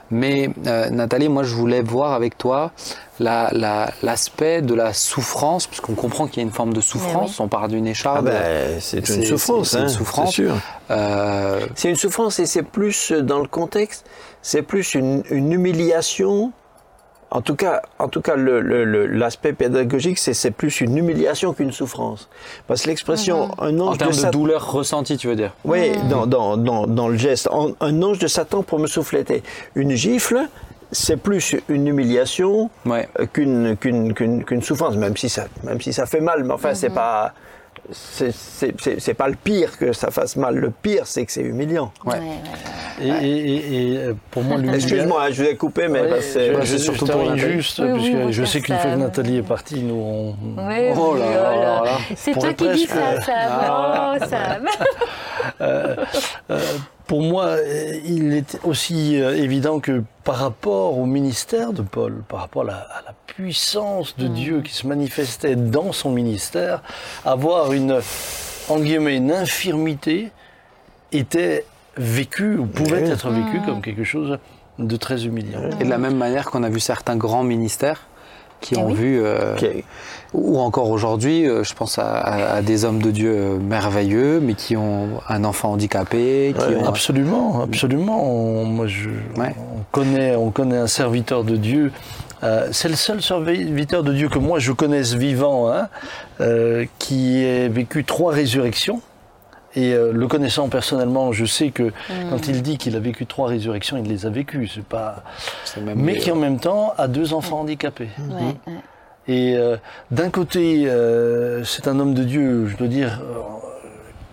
[0.10, 2.72] Mais euh, Nathalie, moi, je voulais voir avec toi
[3.20, 7.40] la- la- l'aspect de la souffrance, puisqu'on comprend qu'il y a une forme de souffrance.
[7.40, 8.26] On parle d'une Ah écharpe.
[8.26, 10.30] ben, c'est une souffrance, c'est une hein, souffrance.
[10.30, 10.56] c'est sûr.
[10.92, 14.06] Euh, C'est une souffrance et c'est plus euh, dans le contexte,
[14.42, 16.52] c'est plus une, une humiliation.
[17.30, 21.52] En tout cas, en tout cas, le- le- le- l'aspect pédagogique, c'est plus une humiliation
[21.54, 22.30] qu'une souffrance.
[22.68, 25.54] Parce que l'expression un en ange de termes de Satan, douleur ressentie, tu veux dire
[25.66, 29.44] oui, dans, dans, dans, dans le geste, En- un ange de Satan pour me souffleter.
[29.76, 30.40] Une gifle,
[30.94, 33.10] c'est plus une humiliation Ouais.
[33.34, 36.74] qu'une qu'une qu'une qu'une souffrance, même si ça même si ça fait mal, mais enfin
[36.76, 37.34] c'est pas
[37.92, 40.56] c'est- pas le pire que ça fasse mal.
[40.56, 41.92] Le pire, c'est que c'est humiliant.
[42.06, 42.16] Ouais.
[42.16, 43.26] Ouais, ouais, ouais.
[43.26, 44.88] Et, et- et- euh, pour moi, l'humiliation.
[44.90, 47.54] Excuse-moi, hein, je vous ai coupé, mais c'est- bah, surtout pour termine Nathalie.
[47.54, 48.96] juste, Oui, puisque je sais qu'une fois que.
[48.98, 50.28] Nathalie est partie, nous on.
[50.58, 51.98] Oui, Oh oui, là oh là là.
[52.16, 54.18] C'est toi qui dis ça, Sam.
[54.20, 54.68] Oh, Sam.
[57.08, 62.22] Pour moi, euh, il est aussi euh, évident que par rapport au ministère de Paul,
[62.28, 64.22] par rapport à la, à la puissance Mm.
[64.24, 66.82] de Dieu qui se manifestait dans son ministère,
[67.26, 68.00] avoir une,
[68.70, 70.32] en guillemets, une infirmité
[71.14, 71.66] était
[71.96, 73.10] vécu ou pouvait Oui.
[73.10, 74.38] être vécu comme quelque chose
[74.78, 75.62] de très humiliant.
[75.80, 78.06] Et de la même manière qu'on a vu certains grands ministères
[78.62, 78.94] qui Eh ont oui.
[78.96, 79.56] vu, euh,
[80.34, 84.40] ou encore aujourd'hui, euh, je pense à, à- à des hommes de Dieu euh, merveilleux,
[84.42, 86.86] mais qui ont un enfant handicapé, qui Ouais, ont...
[86.88, 88.24] Absolument, absolument.
[88.32, 89.54] On, moi, je, Ouais.
[89.58, 91.92] on connaît, on connaît un serviteur de Dieu.
[92.44, 95.88] Euh, c'est le seul serviteur de Dieu que moi je connaisse vivant, hein,
[96.40, 99.02] euh, qui ait vécu trois résurrections.
[99.78, 101.94] Et euh, le connaissant personnellement, je sais que
[102.32, 104.68] quand il dit qu'il a vécu trois résurrections, il les a vécues.
[104.68, 105.24] C'est pas.
[105.80, 108.10] même Mais qui en même temps a deux enfants handicapés.
[108.18, 108.74] Ouais, ouais.
[109.28, 109.78] Et euh,
[110.10, 113.36] d'un côté, euh, c'est un homme de Dieu, je dois dire, euh,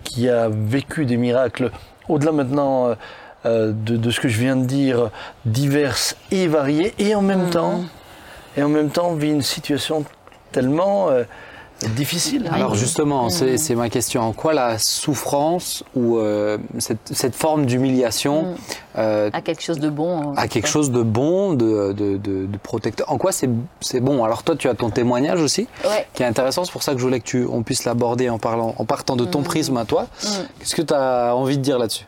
[0.04, 1.70] qui a vécu des miracles,
[2.09, 2.96] au-delà maintenant
[3.44, 5.11] de, de ce que je viens de dire,
[5.44, 7.85] diverses et variées, et en même temps,
[8.57, 10.04] et en même temps vit une situation
[10.54, 11.24] tellement euh,
[11.96, 12.48] difficile.
[12.52, 14.22] Alors justement, c'est c'est ma question.
[14.22, 18.54] En quoi la souffrance ou euh, cette, cette forme d'humiliation
[18.96, 20.34] euh, À quelque chose de bon.
[20.34, 24.24] a quelque chose de bon, de, de, de- de protecteur En quoi c'est c'est bon?
[24.24, 26.06] Alors toi, tu as ton témoignage aussi, Ouais.
[26.14, 26.64] qui est intéressant.
[26.64, 29.16] C'est pour ça que je voulais que tu, on puisse l'aborder en parlant, en partant
[29.16, 30.06] de ton prisme à toi.
[30.58, 32.06] Qu'est-ce que tu as envie de dire là-dessus?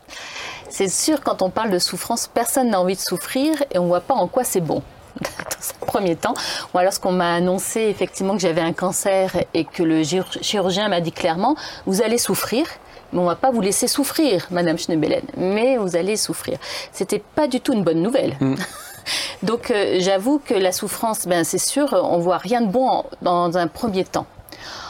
[0.68, 3.88] C'est sûr, quand on parle de souffrance, personne n'a envie de souffrir et on ne
[3.88, 4.82] voit pas en quoi c'est bon.
[5.20, 6.34] Dans un premier temps,
[6.74, 11.00] moi, lorsqu'on m'a annoncé effectivement que j'avais un cancer et que le chir- chirurgien m'a
[11.00, 12.66] dit clairement, vous allez souffrir,
[13.12, 16.58] mais on va pas vous laisser souffrir, Madame Schnebelen, mais vous allez souffrir.
[16.92, 18.36] C'était pas du tout une bonne nouvelle.
[19.42, 23.04] Donc, euh, j'avoue que la souffrance, ben, c'est sûr, on voit rien de bon en-
[23.22, 24.26] dans un premier temps.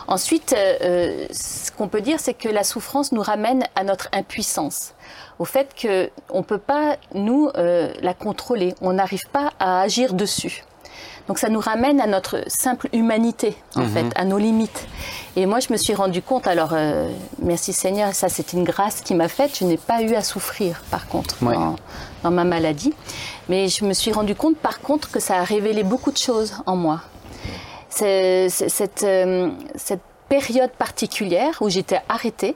[0.09, 4.09] Ensuite, euh, euh, ce qu'on peut dire, c'est que la souffrance nous ramène à notre
[4.13, 4.93] impuissance,
[5.39, 10.15] au fait qu'on ne peut pas, nous, euh, la contrôler, on n'arrive pas à agir
[10.15, 10.65] dessus.
[11.29, 14.87] Donc ça nous ramène à notre simple humanité, en fait, à nos limites.
[15.35, 17.11] Et moi, je me suis rendu compte, alors, euh,
[17.43, 20.83] merci Seigneur, ça c'est une grâce qui m'a faite, je n'ai pas eu à souffrir,
[20.91, 21.55] par contre, Ouais.
[21.55, 21.75] dans,
[22.23, 22.95] dans ma maladie.
[23.49, 26.55] Mais je me suis rendu compte, par contre, que ça a révélé beaucoup de choses
[26.65, 27.01] en moi.
[27.91, 32.55] Cette, euh, cette période particulière où j'étais arrêtée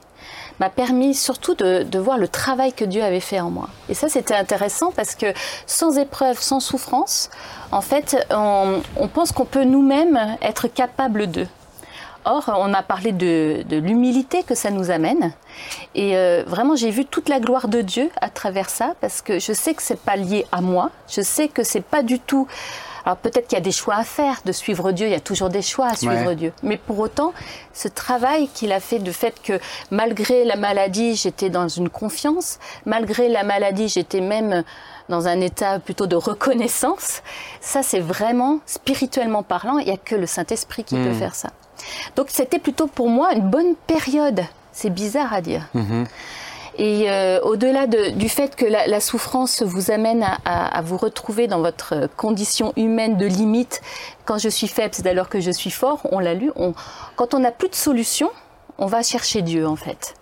[0.61, 3.67] m'a permis surtout de, voir le travail que Dieu avait fait en moi.
[3.89, 5.33] Et ça, c'était intéressant parce que
[5.65, 7.31] sans épreuve, sans souffrance,
[7.71, 11.47] en fait, on, pense qu'on peut nous-mêmes être capables d'eux.
[12.25, 15.33] Or, on a parlé de, de l'humilité que ça nous amène.
[15.95, 19.39] Et euh, vraiment, j'ai vu toute la gloire de Dieu à travers ça, parce que
[19.39, 20.91] je sais que c'est pas lié à moi.
[21.09, 22.47] Je sais que c'est pas du tout.
[23.05, 25.07] Alors peut-être qu'il y a des choix à faire de suivre Dieu.
[25.07, 26.35] Il y a toujours des choix à suivre Ouais.
[26.35, 26.53] Dieu.
[26.63, 27.33] Mais pour autant,
[27.73, 29.59] ce travail qu'il a fait de fait que
[29.89, 32.59] malgré la maladie, j'étais dans une confiance.
[32.85, 34.63] Malgré la maladie, j'étais même
[35.09, 37.21] dans un état plutôt de reconnaissance.
[37.59, 39.77] Ça, c'est vraiment spirituellement parlant.
[39.79, 41.49] Il n'y a que le Saint-Esprit qui peut faire ça.
[42.15, 44.41] Donc c'était plutôt pour moi une bonne période.
[44.71, 45.67] C'est bizarre à dire.
[46.77, 50.81] Et euh, au-delà de- du fait que la, la souffrance vous amène à, à- à
[50.81, 53.81] vous retrouver dans votre condition humaine de limite,
[54.25, 56.73] quand je suis faible, c'est alors que je suis fort, on l'a lu, on-
[57.17, 58.29] quand on n'a plus de solution,
[58.77, 60.15] on va chercher Dieu en fait.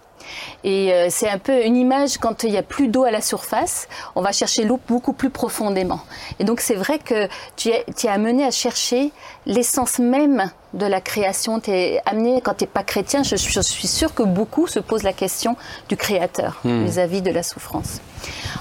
[0.63, 3.21] Et euh, c'est un peu une image quand il n'y a plus d'eau à la
[3.21, 6.01] surface, on va chercher l'eau beaucoup plus profondément.
[6.39, 9.11] Et donc c'est vrai que tu es, tu es amené à chercher
[9.45, 11.59] l'essence même de la création.
[11.59, 14.79] Tu es amené, quand tu n'es pas chrétien, je, je suis sûre que beaucoup se
[14.79, 15.55] posent la question
[15.87, 16.85] du créateur Hmm.
[16.85, 18.01] vis-à-vis de la souffrance.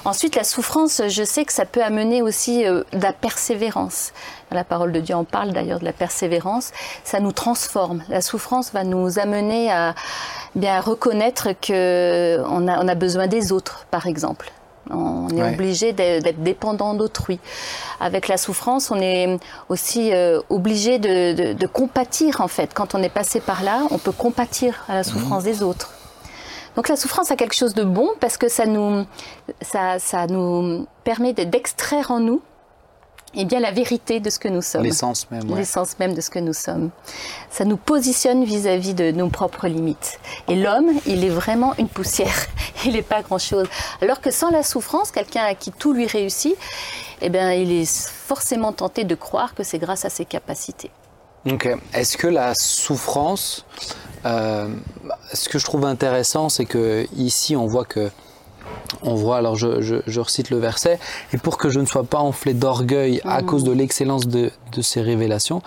[0.04, 4.12] Ensuite, la souffrance, je sais que ça peut amener aussi euh, de la persévérance.
[4.50, 6.70] La parole de Dieu en parle d'ailleurs de la persévérance.
[7.04, 8.02] Ça nous transforme.
[8.08, 9.94] La souffrance va nous amener à
[10.54, 14.50] bien reconnaître que on a, on a besoin des autres, par exemple.
[14.90, 15.54] On est Ouais.
[15.54, 17.38] obligé d'être dépendant d'autrui.
[18.00, 22.72] Avec la souffrance, on est aussi euh, obligé de, de- de compatir en fait.
[22.74, 25.92] Quand on est passé par là, on peut compatir à la souffrance des autres.
[26.76, 29.04] Donc la souffrance a quelque chose de bon parce que ça nous,
[29.62, 32.40] ça, ça nous permet de- d'extraire en nous
[33.34, 34.82] eh bien, la vérité de ce que nous sommes.
[34.82, 35.50] L'essence même.
[35.50, 35.58] ouais.
[35.58, 36.90] L'essence même de ce que nous sommes.
[37.50, 40.18] Ça nous positionne vis-à-vis de nos propres limites.
[40.48, 42.46] Et l'homme, il est vraiment une poussière.
[42.84, 43.66] Il n'est pas grand-chose.
[44.00, 46.54] Alors que sans la souffrance, quelqu'un à qui tout lui réussit,
[47.20, 50.92] eh bien, il est forcément tenté de croire que c'est grâce à ses capacités.
[51.50, 51.68] Ok.
[51.92, 53.64] Est-ce que la souffrance,
[54.26, 54.68] euh,
[55.32, 58.10] ce que je trouve intéressant, c'est que ici on voit que,
[59.02, 60.98] on voit, alors je, je- je recite le verset,
[61.32, 64.82] et pour que je ne sois pas enflé d'orgueil à cause de l'excellence de, de
[64.82, 65.62] ces révélations,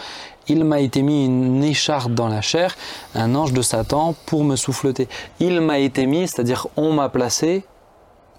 [0.47, 2.75] il m'a été mis une écharpe dans la chair,
[3.15, 5.07] un ange de Satan pour me souffleter.
[5.39, 7.63] Il m'a été mis, c'est-à-dire on m'a placé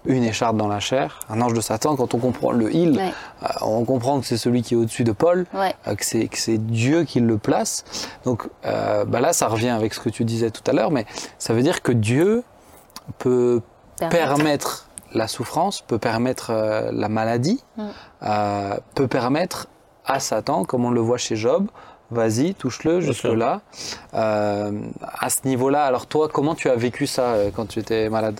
[0.05, 3.13] une écharpe dans la chair, un ange de Satan, quand on comprend le il, Ouais.
[3.43, 5.73] euh, on comprend que c'est celui qui est au-dessus de Paul, Ouais.
[5.87, 7.85] euh, que c'est que c'est Dieu qui le place.
[8.25, 11.05] Donc euh, bah là, ça revient avec ce que tu disais tout à l'heure, mais
[11.39, 12.43] ça veut dire que Dieu
[13.17, 13.61] peut
[13.99, 14.17] Permettre.
[14.35, 17.83] permettre la souffrance, peut permettre euh, la maladie, Mm.
[18.23, 19.67] euh, peut permettre
[20.05, 21.67] à Satan, comme on le voit chez Job,
[22.11, 23.61] vas-y, touche-le jusque-là.
[24.13, 24.71] Euh,
[25.19, 28.39] à ce niveau-là, alors toi, comment tu as vécu ça euh, quand tu étais malade?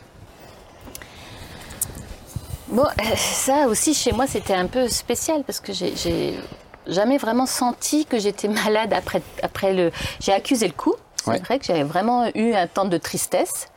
[2.70, 2.86] Bon,
[3.16, 6.40] ça aussi chez moi c'était un peu spécial parce que j'ai- j'ai
[6.88, 9.92] jamais vraiment senti que j'étais malade après, après le.
[10.20, 10.96] J'ai accusé le coup.
[11.24, 11.40] C'est Ouais.
[11.40, 13.68] vrai que j'avais vraiment eu un temps de tristesse.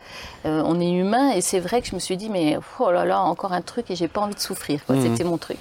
[0.46, 3.04] Euh, on est humain et c'est vrai que je me suis dit mais oh là
[3.04, 4.80] là encore un truc et j'ai pas envie de souffrir.
[4.88, 5.02] Mhm.
[5.02, 5.56] C'était mon truc.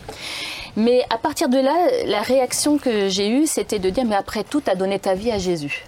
[0.76, 1.74] Mais à partir de là,
[2.06, 5.32] la réaction que j'ai eue c'était de dire mais après tout t'as donné ta vie
[5.32, 5.84] à Jésus.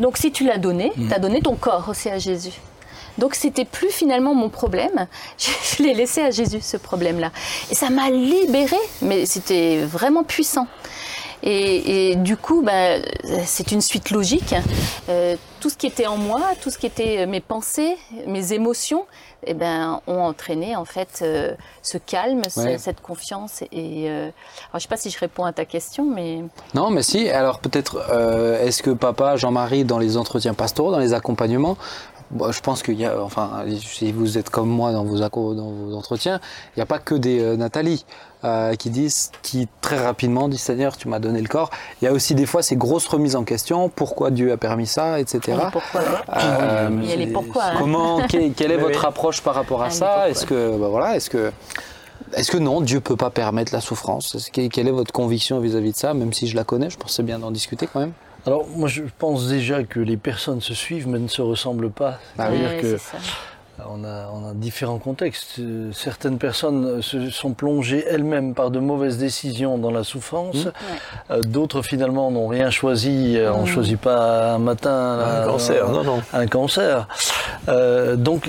[0.00, 2.52] Donc si tu l'as donné, t'as donné ton corps aussi à Jésus.
[3.18, 5.06] Donc c'était plus finalement mon problème.
[5.38, 7.30] Je, je l'ai laissé à Jésus ce problème-là.
[7.70, 10.66] Et ça m'a libérée, mais c'était vraiment puissant.
[11.46, 13.02] Et, et du coup, ben,
[13.44, 14.54] c'est une suite logique.
[15.10, 19.04] Euh, tout ce qui était en moi, tout ce qui était mes pensées, mes émotions,
[19.46, 21.52] eh ben, ont entraîné en fait euh,
[21.82, 23.60] ce calme, ce- cette confiance.
[23.72, 24.32] Et euh, alors,
[24.76, 26.40] je sais pas si je réponds à ta question, mais
[26.74, 27.28] Non, mais si.
[27.28, 31.76] Alors peut-être, euh, est-ce que papa, Jean-Marie, dans les entretiens pastoraux, dans les accompagnements,
[32.30, 35.54] bon, je pense qu'il y a, enfin, si vous êtes comme moi dans vos, acco-
[35.54, 36.40] dans vos entretiens,
[36.74, 38.04] il n'y a pas que des euh, Nathalie
[38.44, 41.70] euh, qui disent, qui très rapidement disent Seigneur, tu m'as donné le corps.
[42.02, 44.86] Il y a aussi des fois ces grosses remises en question, pourquoi Dieu a permis
[44.86, 45.58] ça, etc.
[45.72, 46.00] pourquoi
[46.36, 47.64] Euh, Il y a les pourquoi.
[47.64, 47.74] hein.
[47.78, 50.28] Comment, quelle, quelle est votre approche par rapport à Ah, ça?
[50.28, 51.52] Est-ce que, bah voilà, est-ce que,
[52.36, 54.36] est-ce que non, Dieu peut pas permettre la souffrance?
[54.52, 56.12] Que- Quelle est votre conviction vis-à-vis de ça?
[56.14, 58.12] Même si je la connais, je c'est bien d'en discuter quand même.
[58.46, 62.18] Alors, moi, je pense déjà que les personnes se suivent, mais ne se ressemblent pas.
[62.36, 62.58] Bah oui.
[62.58, 63.16] C'est-à-dire Ouais, que c'est ça.
[63.88, 65.58] on a, on a différents contextes.
[65.60, 70.68] Euh, Certaines personnes se sont plongées elles-mêmes par de mauvaises décisions dans la souffrance.
[71.30, 73.38] Euh, D'autres, finalement, n'ont rien choisi.
[73.38, 76.20] Euh, On ne choisit pas un matin Un euh, cancer, non, non.
[76.34, 77.08] un cancer.
[77.68, 78.46] Euh, donc,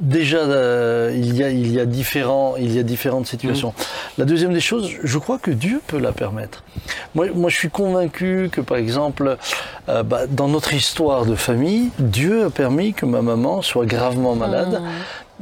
[0.00, 3.72] déjà, euh, il, y a, il, y a différents, il y a différentes situations.
[4.18, 6.64] La deuxième des choses, je crois que Dieu peut la permettre.
[7.14, 9.36] Moi, moi je suis convaincu que, par exemple,
[9.88, 14.34] euh, bah, dans notre histoire de famille, Dieu a permis que ma maman soit gravement
[14.34, 14.82] malade.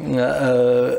[0.01, 0.99] euh,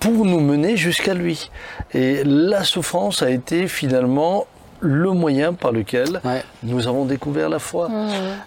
[0.00, 1.50] pour nous mener jusqu'à lui.
[1.94, 4.46] Et la souffrance a été finalement
[4.80, 6.42] le moyen par lequel Ouais.
[6.62, 7.88] nous avons découvert la foi.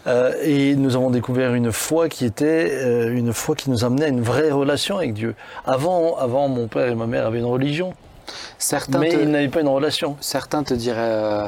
[0.08, 4.06] Euh, et nous avons découvert une foi qui était euh, une foi qui nous amenait
[4.06, 5.36] à une vraie relation avec Dieu.
[5.65, 7.94] Avant, avant mon père et ma mère avaient une religion,
[8.58, 10.15] Certains, mais te, ils n'avaient pas une relation.
[10.20, 11.48] certains te diraient, euh,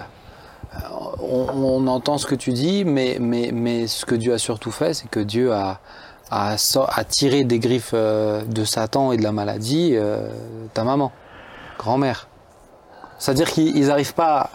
[1.21, 4.71] on, on entend ce que tu dis, mais, mais, mais ce que Dieu a surtout
[4.71, 5.79] fait, c'est que Dieu a,
[6.31, 6.55] a,
[7.07, 10.27] tiré des griffes de Satan et de la maladie euh,
[10.73, 11.11] ta maman,
[11.77, 12.27] grand-mère.
[13.21, 14.49] C'est-à-dire qu'ils n'arrivent pas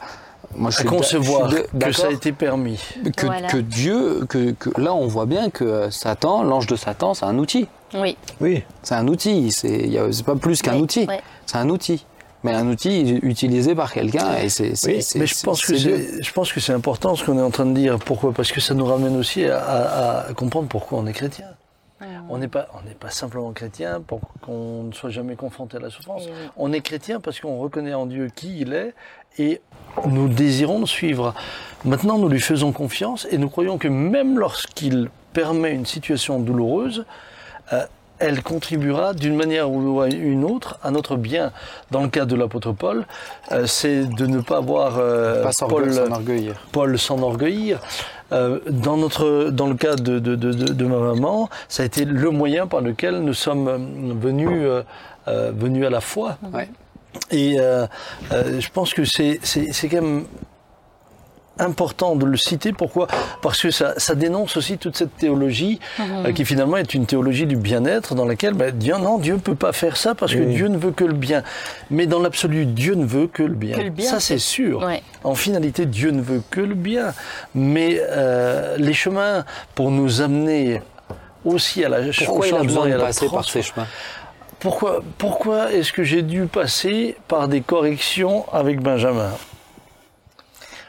[0.57, 2.81] moi, je À suis concevoir je suis que ça a été permis.
[3.17, 3.49] que, Voilà.
[3.49, 7.25] que Dieu, que, que là on voit bien que euh, Satan, l'ange de Satan, c'est
[7.27, 7.67] un outil.
[7.95, 8.17] Oui.
[8.41, 8.63] Oui.
[8.83, 9.91] C'est un outil, c'est
[10.25, 11.07] pas plus qu'un Oui, outil.
[11.47, 12.07] C'est un outil.
[12.43, 14.73] Mais un outil utilisé par quelqu'un et c'est.
[14.87, 16.09] Oui, Mais je pense, que c'est Dieu.
[16.17, 17.99] c'est, je pense que c'est important ce qu'on est en train de dire.
[17.99, 18.33] Pourquoi?
[18.33, 21.47] Parce que ça nous ramène aussi à, à- à comprendre pourquoi on est chrétien.
[22.29, 25.81] On n'est pas, on n'est pas simplement chrétien pour qu'on ne soit jamais confronté à
[25.81, 26.25] la souffrance.
[26.27, 26.33] Oui.
[26.57, 28.95] On est chrétien parce qu'on reconnaît en Dieu qui il est
[29.39, 29.61] et
[30.07, 31.35] nous désirons le suivre.
[31.85, 37.05] Maintenant, nous lui faisons confiance et nous croyons que même lorsqu'il permet une situation douloureuse,
[37.73, 37.85] euh,
[38.19, 41.53] elle contribuera d'une manière ou une autre à notre bien.
[41.91, 43.05] Dans le cas de l'apôtre Paul,
[43.53, 46.55] euh, c'est de ne pas voir euh, Pas Paul, s'enorgueillir.
[46.73, 47.81] Paul s'enorgueillir.
[48.33, 52.05] Euh, dans, notre, dans le cas de, de, de, de- ma maman, ça a été
[52.05, 53.79] le moyen par lequel nous sommes euh,
[54.21, 54.83] venus, euh,
[55.29, 56.37] euh, venus à la foi.
[56.53, 56.69] Ouais.
[57.31, 57.87] Et euh,
[58.33, 60.25] euh, je pense que c'est c'est- c'est quand même
[61.59, 62.73] important de le citer.
[62.73, 63.07] Pourquoi?
[63.43, 67.47] Parce que ça, ça dénonce aussi toute cette théologie euh, qui finalement est une théologie
[67.47, 70.55] du bien-être dans laquelle ben, Dieu, non, Dieu peut pas faire ça parce que Oui.
[70.55, 71.43] Dieu ne veut que le bien.
[71.91, 73.77] Mais dans l'absolu, Dieu ne veut que le bien.
[73.77, 74.83] Que le bien, ça c'est sûr.
[74.83, 75.03] Ouais.
[75.25, 77.15] En finalité, Dieu ne veut que le bien.
[77.55, 80.83] Mais euh, les chemins pour nous amener
[81.45, 83.87] aussi à la Pourquoi il a besoin et de à la passer par ces chemins?
[84.59, 89.31] Pourquoi, pourquoi est-ce que j'ai dû passer par des corrections avec Benjamin?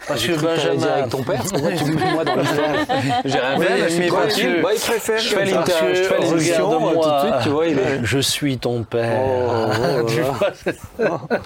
[0.07, 2.69] Parce cru que dire avec ton père, pourquoi tu me mets moi dans l'histoire
[3.25, 5.19] J'ai rien fait, mais parce que- Bah, il préfère.
[5.19, 7.99] Je fais l'émission, tout de suite, tu vois, il est...
[8.03, 9.19] Je suis ton père.
[9.21, 9.69] Oh,
[10.01, 11.03] oh, Tu oh.
[11.03, 11.19] vois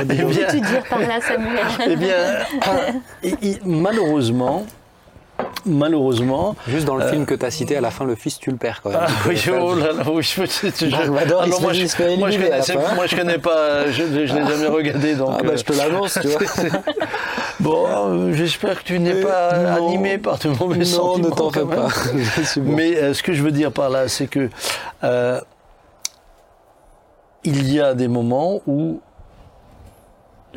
[0.00, 1.60] Eh bien, Qu'est-ce que tu dire par là, Samuel?
[1.88, 2.16] eh bien,
[3.42, 4.66] et malheureusement,
[5.66, 8.50] malheureusement, Juste dans le film que tu as cité, à la fin, le fils tue
[8.50, 9.00] le père quand même.
[9.02, 11.82] Ah oui, oh là là, oui, je, je, je- Alors se moi, je,
[12.18, 15.30] moi, je connais, moi, je connais pas, je, je, je n'ai jamais regardé, donc.
[15.38, 16.40] Ah bah euh, je te l'annonce, tu vois.
[17.60, 19.88] Bon, euh, j'espère que tu n'es Euh, pas non.
[19.88, 21.88] animé par de mauvais Non, ne t'en fais pas.
[22.54, 22.72] Je bon.
[22.74, 24.48] Mais euh, ce que je veux dire par là, c'est que
[25.04, 25.40] euh,
[27.44, 29.00] il y a des moments où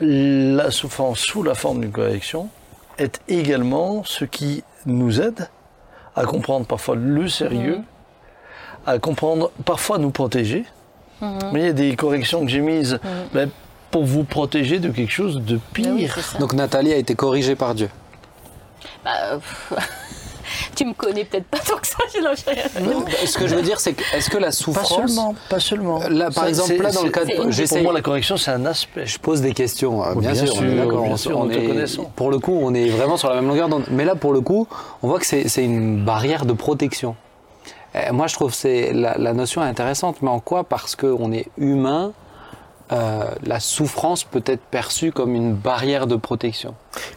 [0.02, 2.50] la souffrance sous la forme d'une correction
[2.98, 5.50] est également ce qui nous aide
[6.16, 7.82] à comprendre parfois le sérieux,
[8.86, 10.66] à comprendre parfois nous protéger.
[11.22, 13.00] Mais il y a des corrections que j'ai mises
[13.34, 13.50] ben,
[13.90, 15.94] pour vous protéger de quelque chose de pire.
[15.94, 16.38] Oui, c'est ça.
[16.38, 17.90] Donc Nathalie a été corrigée par Dieu.
[19.04, 19.40] Bah, euh,
[20.76, 22.64] tu me connais peut-être pas tant que ça, sais rien.
[23.26, 24.88] Ce que je veux dire, c'est que est-ce que la Pas souffrance.
[25.14, 26.00] seulement, pas seulement.
[26.10, 28.66] Là, par exemple, c'est- là, dans le cas de- pour moi, la correction, c'est un
[28.66, 29.06] aspect.
[29.06, 31.02] Je pose des questions, Oui, bien, bien sûr, on est sûr, d'accord.
[31.04, 32.06] bien on- sûr, on te est- connaissons.
[32.16, 33.86] pour le coup, on est vraiment sur la même longueur d'onde.
[33.90, 34.68] Mais là, pour le coup,
[35.02, 37.16] on voit que c'est c'est une barrière de protection.
[37.96, 40.64] Euh, moi, je trouve que c'est la, la notion est intéressante, mais en quoi?
[40.66, 42.12] Parce qu'on est humain,
[42.92, 46.76] euh, la souffrance peut être perçue comme une barrière de protection.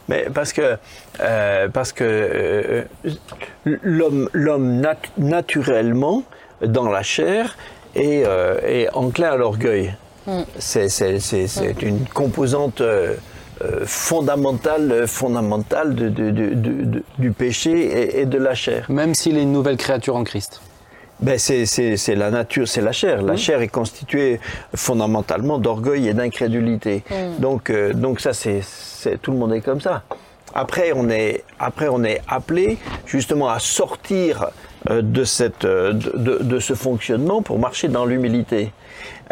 [0.09, 0.77] Mais parce que,
[1.21, 2.85] euh, parce que euh,
[3.65, 6.23] l'homme, l'homme nat- naturellement,
[6.63, 7.57] dans la chair,
[7.95, 9.95] est, euh, est enclin à l'orgueil.
[10.59, 12.83] C'est, c'est- c'est une composante
[13.87, 18.87] fondamentale, fondamentale de- de- de- de- de- du péché et, et de la chair.
[18.91, 20.61] Même s'il est une nouvelle créature en Christ.
[21.21, 23.23] Ben c'est, c'est, c'est la nature, c'est la chair.
[23.23, 24.39] La chair est constituée
[24.75, 27.03] fondamentalement d'orgueil et d'incrédulité.
[27.41, 28.63] Donc, euh, donc ça, c'est,
[29.21, 30.03] tout le monde est comme ça.
[30.55, 34.47] Après, on est, après, on est appelé justement à sortir
[34.91, 38.73] euh, de, cette, euh, de, de- de ce fonctionnement pour marcher dans l'humilité.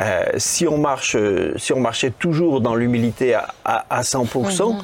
[0.00, 1.16] Euh, si, on marche,
[1.56, 4.74] si on marchait toujours dans l'humilité à, à, à 100%,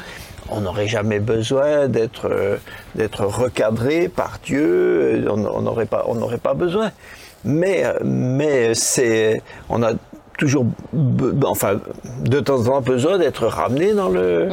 [0.52, 2.56] on n'aurait jamais besoin d'être euh,
[2.94, 6.90] d'être recadré par Dieu, on n'aurait pas, on n'aurait pas besoin.
[7.44, 9.94] Mais, mais c'est, on a
[10.38, 10.66] toujours,
[11.44, 11.80] enfin,
[12.20, 14.48] de temps en temps besoin d'être ramené dans le.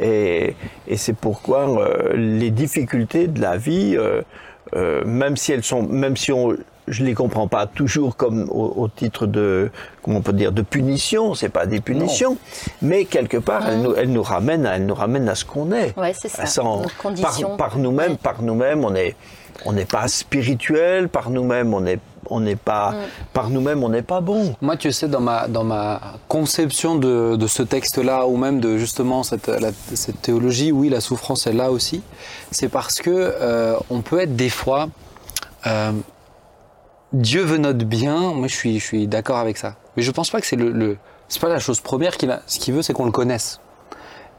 [0.00, 0.56] Et,
[0.88, 4.22] et c'est pourquoi euh, les difficultés de la vie, euh,
[4.74, 6.56] euh, même si elles sont, même si on,
[6.88, 9.70] je les comprends pas toujours comme au, au titre de,
[10.02, 11.34] comment on peut dire, de punition.
[11.34, 12.36] C'est pas des punitions,
[12.82, 15.96] mais quelque part, elles, nous, elles nous ramènent, elles nous ramènent à ce qu'on est.
[15.98, 16.82] Ouais, c'est ça, Sans-
[17.22, 18.18] par, par nous-mêmes, Ouais.
[18.22, 19.14] par nous-mêmes, on est,
[19.66, 21.08] on n'est pas spirituel.
[21.08, 22.94] Par nous-mêmes, on est, on n'est pas,
[23.32, 24.54] par nous-mêmes, on n'est pas bon.
[24.60, 28.78] Moi, tu sais, dans ma, dans ma conception de, de ce texte-là, ou même de
[28.78, 32.02] justement cette, la- cette théologie, oui, la souffrance est là aussi,
[32.50, 34.88] c'est parce que euh, on peut être des fois.
[35.66, 35.92] euh,
[37.12, 39.76] Dieu veut notre bien, moi je suis, je suis d'accord avec ça.
[39.96, 40.96] Mais je pense pas que c'est le, le
[41.30, 42.42] c'est pas la chose première qu'il a.
[42.46, 43.60] Ce qu'il veut, c'est qu'on le connaisse.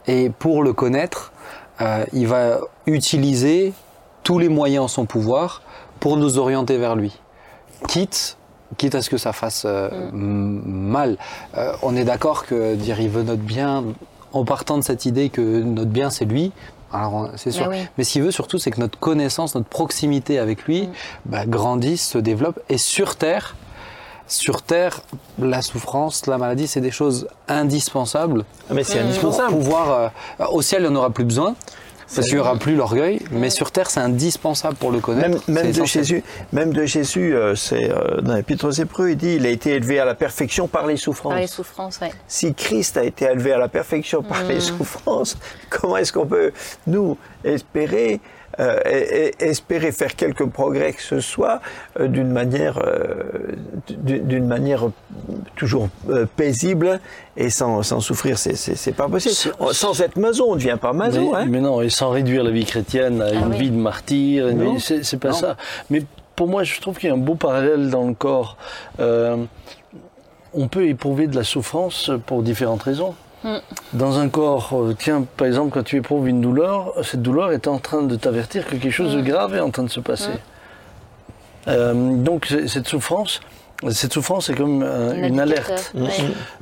[0.06, 1.32] Et pour le connaître,
[1.80, 3.72] euh, il va utiliser
[4.22, 5.62] tous les moyens en son pouvoir
[6.00, 7.18] pour nous orienter vers lui.
[7.88, 8.36] Quitte,
[8.76, 11.16] quitte à ce que ça fasse euh, mal.
[11.56, 13.84] Euh, on est d'accord que dire il veut notre bien,
[14.32, 16.52] en partant de cette idée que notre bien c'est lui,
[16.92, 17.68] alors on- c'est sûr.
[17.68, 17.86] Mais oui.
[17.98, 20.88] Mais ce qu'il veut surtout, c'est que notre connaissance, notre proximité avec lui
[21.26, 22.60] bah, grandisse, se développe.
[22.68, 23.56] Et sur Terre,
[24.28, 25.00] sur Terre,
[25.38, 29.50] la souffrance, la maladie, c'est des choses indispensables Ah, Mais c'est pour indispensable.
[29.52, 30.12] pouvoir.
[30.40, 31.54] euh, au ciel, il n'y en aura plus besoin.
[32.14, 35.38] Parce qu'il n'y aura plus l'orgueil, mais sur terre, c'est indispensable pour le connaître.
[35.48, 35.84] Même, de.
[35.84, 39.50] Jésus, même de Jésus, euh, c'est euh, dans l'Épître aux Hébreux, il dit, il a
[39.50, 41.32] été élevé à la perfection par les souffrances.
[41.32, 42.12] Par les souffrances, ouais.
[42.26, 45.36] Si Christ a été élevé à la perfection par les souffrances,
[45.70, 46.52] comment est-ce qu'on peut
[46.86, 48.20] nous espérer
[48.60, 51.60] euh, et- et- espérer faire quelque progrès que ce soit
[51.98, 53.22] euh, d'une manière euh,
[53.88, 54.90] d'une manière
[55.56, 57.00] toujours euh, paisible
[57.36, 60.78] et sans, sans souffrir c'est pas possible C'est- On- sans être maison on ne devient
[60.80, 61.46] pas maison mais, hein.
[61.48, 63.58] mais non, et sans réduire la vie chrétienne à Ah une oui.
[63.58, 64.46] vie de martyr,
[64.78, 65.34] c'est c'est pas Non.
[65.34, 65.56] ça.
[65.90, 66.02] Mais
[66.36, 68.56] pour moi, je trouve qu'il y a un beau parallèle dans le corps.
[69.00, 69.36] Euh,
[70.54, 73.14] on peut éprouver de la souffrance pour différentes raisons.
[73.44, 73.56] Mm.
[73.94, 77.66] Dans un corps, euh, tiens, par exemple, quand tu éprouves une douleur, cette douleur est
[77.66, 80.30] en train de t'avertir que quelque chose de grave est en train de se passer.
[81.68, 83.40] Euh, donc cette souffrance,
[83.90, 85.92] cette souffrance est comme euh, Un une alerte.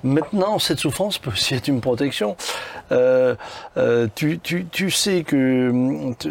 [0.03, 2.37] Maintenant, cette souffrance peut aussi être une protection.
[2.93, 3.35] Euh,
[3.77, 6.13] euh, tu, tu, tu sais que...
[6.19, 6.29] te-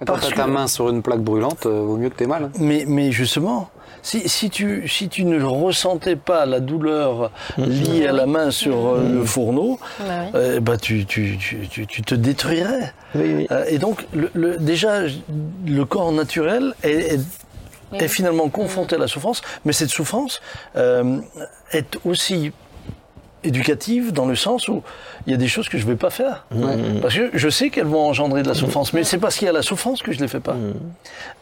[0.00, 2.26] Quand Parce t'as ta que- main sur une plaque brûlante, euh, vaut mieux que t'aies
[2.26, 2.44] mal.
[2.44, 2.50] hein.
[2.58, 3.70] Mais, mais justement,
[4.02, 8.88] si, si, tu, si tu ne ressentais pas la douleur liée à la main sur
[8.88, 10.30] euh, le fourneau, Bah oui.
[10.34, 12.92] euh, bah tu, tu, tu, tu, tu te détruirais.
[13.14, 13.46] Oui, oui.
[13.50, 15.02] Euh, et donc, le, le- déjà,
[15.66, 17.20] le corps naturel est, est-
[17.92, 17.98] Oui.
[18.00, 20.40] est finalement confronté à la souffrance, mais cette souffrance
[20.76, 21.18] euh,
[21.72, 22.50] est aussi
[23.44, 24.82] éducative dans le sens où
[25.26, 26.46] il y a des choses que je ne vais pas faire.
[27.02, 29.48] Parce que je sais qu'elles vont engendrer de la souffrance, mais c'est parce qu'il y
[29.48, 30.56] a la souffrance que je ne les fais pas.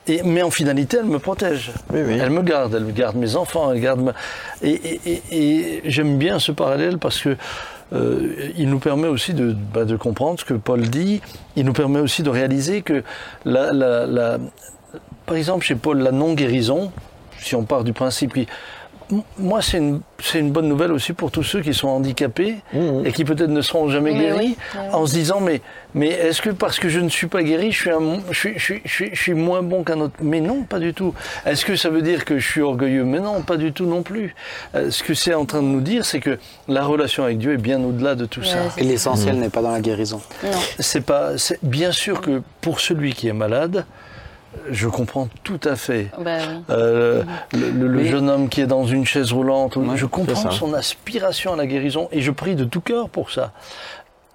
[0.08, 1.70] Et, mais en finalité, elle me protège.
[1.92, 2.18] Oui, oui.
[2.20, 4.12] Elle me garde, elle garde mes enfants, elle garde ma...
[4.62, 7.36] Et, et- et- et j'aime bien ce parallèle parce que
[7.92, 11.20] euh, il nous permet aussi de, bah, de comprendre ce que Paul dit.
[11.56, 13.02] Il nous permet aussi de réaliser que,
[13.44, 14.38] la, la- la-
[15.26, 16.90] par exemple, chez Paul, la non-guérison,
[17.38, 18.46] si on part du principe qui...
[19.38, 23.04] Moi, c'est une, c'est une bonne nouvelle aussi pour tous ceux qui sont handicapés Mhm.
[23.04, 24.86] et qui peut-être ne seront jamais Mais guéris, oui, oui, oui.
[24.94, 25.60] en se disant mais,
[25.94, 28.52] mais est-ce que parce que je ne suis pas guéri, je suis, un, je suis,
[28.56, 30.14] je suis- je suis- je suis moins bon qu'un autre?
[30.22, 31.12] Mais non, pas du tout.
[31.44, 33.04] Est-ce que ça veut dire que je suis orgueilleux?
[33.04, 34.34] Mais non, pas du tout non plus.
[34.74, 36.38] Euh, ce que c'est en train de nous dire, c'est que
[36.68, 38.58] la relation avec Dieu est bien au-delà de tout Ouais, ça.
[38.78, 40.22] Et l'essentiel n'est pas dans la guérison.
[40.42, 40.50] Non.
[40.78, 43.84] C'est pas, c'est bien sûr que pour celui qui est malade,
[44.70, 46.08] je comprends tout à fait.
[46.18, 46.62] Bah oui.
[46.70, 47.22] Euh,
[47.52, 50.50] le, le- le Mais- jeune homme qui est dans une chaise roulante, Ouais, je comprends
[50.50, 53.52] son aspiration à la guérison et je prie de tout cœur pour ça.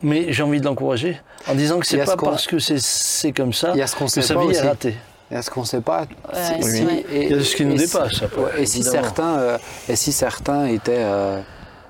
[0.01, 3.53] Mais j'ai envie de l'encourager en disant que c'est pas ce parce que c'est comme
[3.53, 4.59] ça ce qu'on que sait sa pas vie aussi.
[4.59, 4.95] est ratée.
[5.31, 6.01] Et ce qu'on ne sait pas,
[6.33, 7.05] Ouais, si- ouais.
[7.11, 9.57] et- Il y a ce qui nous si- dépasse, après, ouais, et si certains, euh,
[9.89, 11.41] et si certains étaient euh,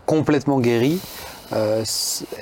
[0.08, 1.00] complètement guéris,
[1.54, 1.84] euh,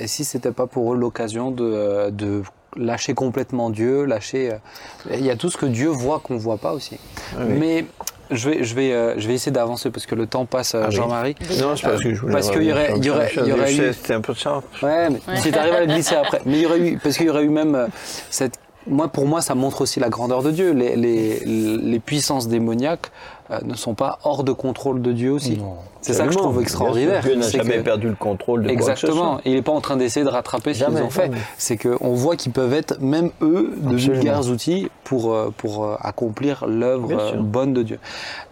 [0.00, 2.42] et si c'était pas pour eux l'occasion de, de
[2.76, 6.58] lâcher complètement Dieu, lâcher, euh, il y a tout ce que Dieu voit qu'on voit
[6.58, 6.98] pas aussi.
[7.32, 7.54] Ah oui.
[7.58, 7.84] Mais
[8.30, 10.82] je vais, je vais, euh, je vais essayer d'avancer parce que le temps passe, euh,
[10.84, 10.94] Ah oui.
[10.96, 11.34] Jean-Marie.
[11.60, 13.92] non c'est parce que je voulais parce qu'il y aurait- y aurait- y aurait eu-
[13.92, 16.40] c'était un peu ça Ouais, mais si tu arrives à le glisser après.
[16.44, 17.86] Mais il y aurait eu, parce qu'il y aurait eu même euh,
[18.30, 18.54] cette.
[18.88, 20.72] Moi, pour moi, ça montre aussi la grandeur de Dieu.
[20.72, 23.10] Les, les, les puissances démoniaques
[23.50, 25.60] euh, ne sont pas hors de contrôle de Dieu aussi.
[26.00, 27.22] C'est ça que je trouve extraordinaire.
[27.22, 29.40] Dieu n'a jamais que- perdu le contrôle de Exactement.
[29.44, 31.30] Il n'est pas en train d'essayer de rattraper ce qu'ils ont fait.
[31.58, 34.14] C'est qu'on voit qu'ils peuvent être, même eux, de Absolument.
[34.14, 37.98] vulgaires outils pour, euh, pour euh, accomplir l'œuvre bonne de Dieu.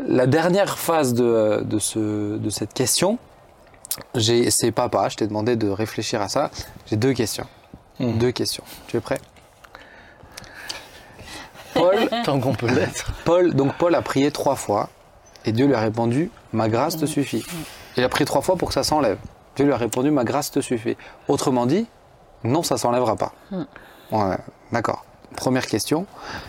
[0.06, 3.18] La dernière phase de, de, ce, de cette question,
[4.14, 6.50] j'ai- c'est papa, je t'ai demandé de réfléchir à ça.
[6.86, 7.46] J'ai deux questions.
[8.00, 8.18] Mhm.
[8.18, 8.64] Deux questions.
[8.88, 9.18] Tu es prêt?
[11.74, 13.12] Paul, Tant qu'on peut l'être.
[13.24, 14.88] Paul, donc Paul a prié trois fois
[15.44, 17.44] et Dieu lui a répondu Ma grâce te suffit.
[17.96, 19.18] Il a prié trois fois pour que ça s'enlève.
[19.56, 20.96] Dieu lui a répondu Ma grâce te suffit.
[21.28, 21.86] Autrement dit,
[22.44, 23.32] non, ça s'enlèvera pas.
[24.10, 24.36] Ouais,
[24.72, 25.04] D'accord.
[25.36, 26.06] Première question,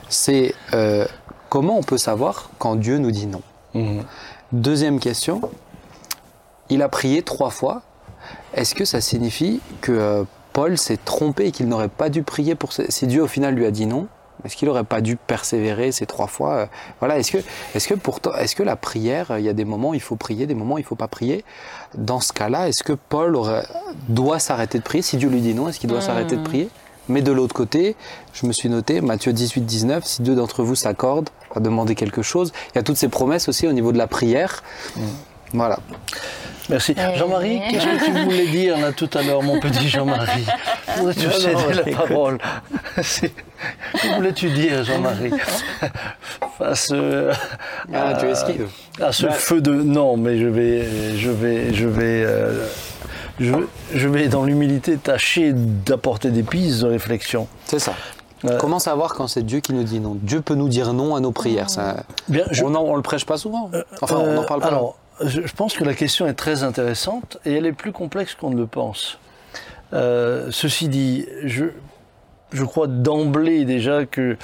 [0.09, 1.05] c'est euh,
[1.49, 3.41] comment on peut savoir quand Dieu nous dit non?
[3.73, 4.03] Mhm.
[4.51, 5.41] Deuxième question,
[6.69, 7.81] il a prié trois fois.
[8.53, 10.23] Est-ce que ça signifie que euh,
[10.53, 13.65] Paul s'est trompé et qu'il n'aurait pas dû prier pour si Dieu au final lui
[13.65, 14.07] a dit non?
[14.43, 16.65] Est-ce qu'il n'aurait pas dû persévérer ces trois fois euh,
[16.99, 17.17] Voilà.
[17.17, 17.37] Est-ce que,
[17.73, 20.01] est-ce que pourtant, est-ce que la prière, euh, il y a des moments où il
[20.01, 21.43] faut prier, des moments où il faut pas prier?
[21.95, 23.65] Dans ce cas-là, est-ce que Paul aurait,
[24.09, 25.01] doit s'arrêter de prier?
[25.01, 26.69] Si Dieu lui dit non, est-ce qu'il doit s'arrêter de prier?
[27.07, 27.95] Mais de l'autre côté,
[28.33, 32.23] je me suis noté, Matthieu 18, 19, si deux d'entre vous s'accordent à demander quelque
[32.23, 34.63] chose, il y a toutes ces promesses aussi au niveau de la prière.
[35.53, 35.79] Voilà.
[36.69, 36.95] Merci.
[36.97, 40.45] Euh, Jean-Marie, qu'est-ce que tu voulais dire là tout à l'heure, mon petit Jean-Marie
[40.97, 41.93] Non, non, céder la j'écoute.
[42.07, 42.37] parole
[44.01, 45.31] Que voulais-tu dire, Jean-Marie
[46.57, 47.33] Face euh,
[47.93, 48.67] Ah, à, tu esquives.
[49.01, 49.31] à ce Bah.
[49.33, 50.85] feu de non, mais je vais,
[51.17, 52.65] je vais, je vais, euh,
[53.39, 53.53] je,
[53.93, 57.47] je vais dans l'humilité tâcher d'apporter des pistes de réflexion.
[57.65, 57.93] C'est ça.
[58.45, 60.17] Euh, Comment savoir quand c'est Dieu qui nous dit non?
[60.21, 61.69] Dieu peut nous dire non à nos prières.
[61.69, 63.71] Ça, Bien, je- on, on le prêche pas souvent.
[64.01, 64.67] Enfin, on Euh, n'en parle pas.
[64.67, 68.49] Alors, je, pense que la question est très intéressante et elle est plus complexe qu'on
[68.49, 69.19] ne le pense.
[69.93, 71.65] Euh, ceci dit, je,
[72.51, 74.37] je crois d'emblée déjà que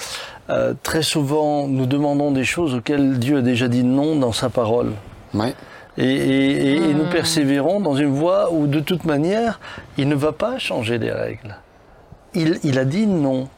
[0.49, 4.49] euh, très souvent nous demandons des choses auxquelles Dieu a déjà dit non dans sa
[4.49, 4.93] parole.
[5.34, 5.53] Ouais.
[5.97, 9.59] Et, et- et- et nous persévérons dans une voie où de toute manière,
[9.97, 11.57] il ne va pas changer les règles.
[12.34, 13.49] Il, il a dit non.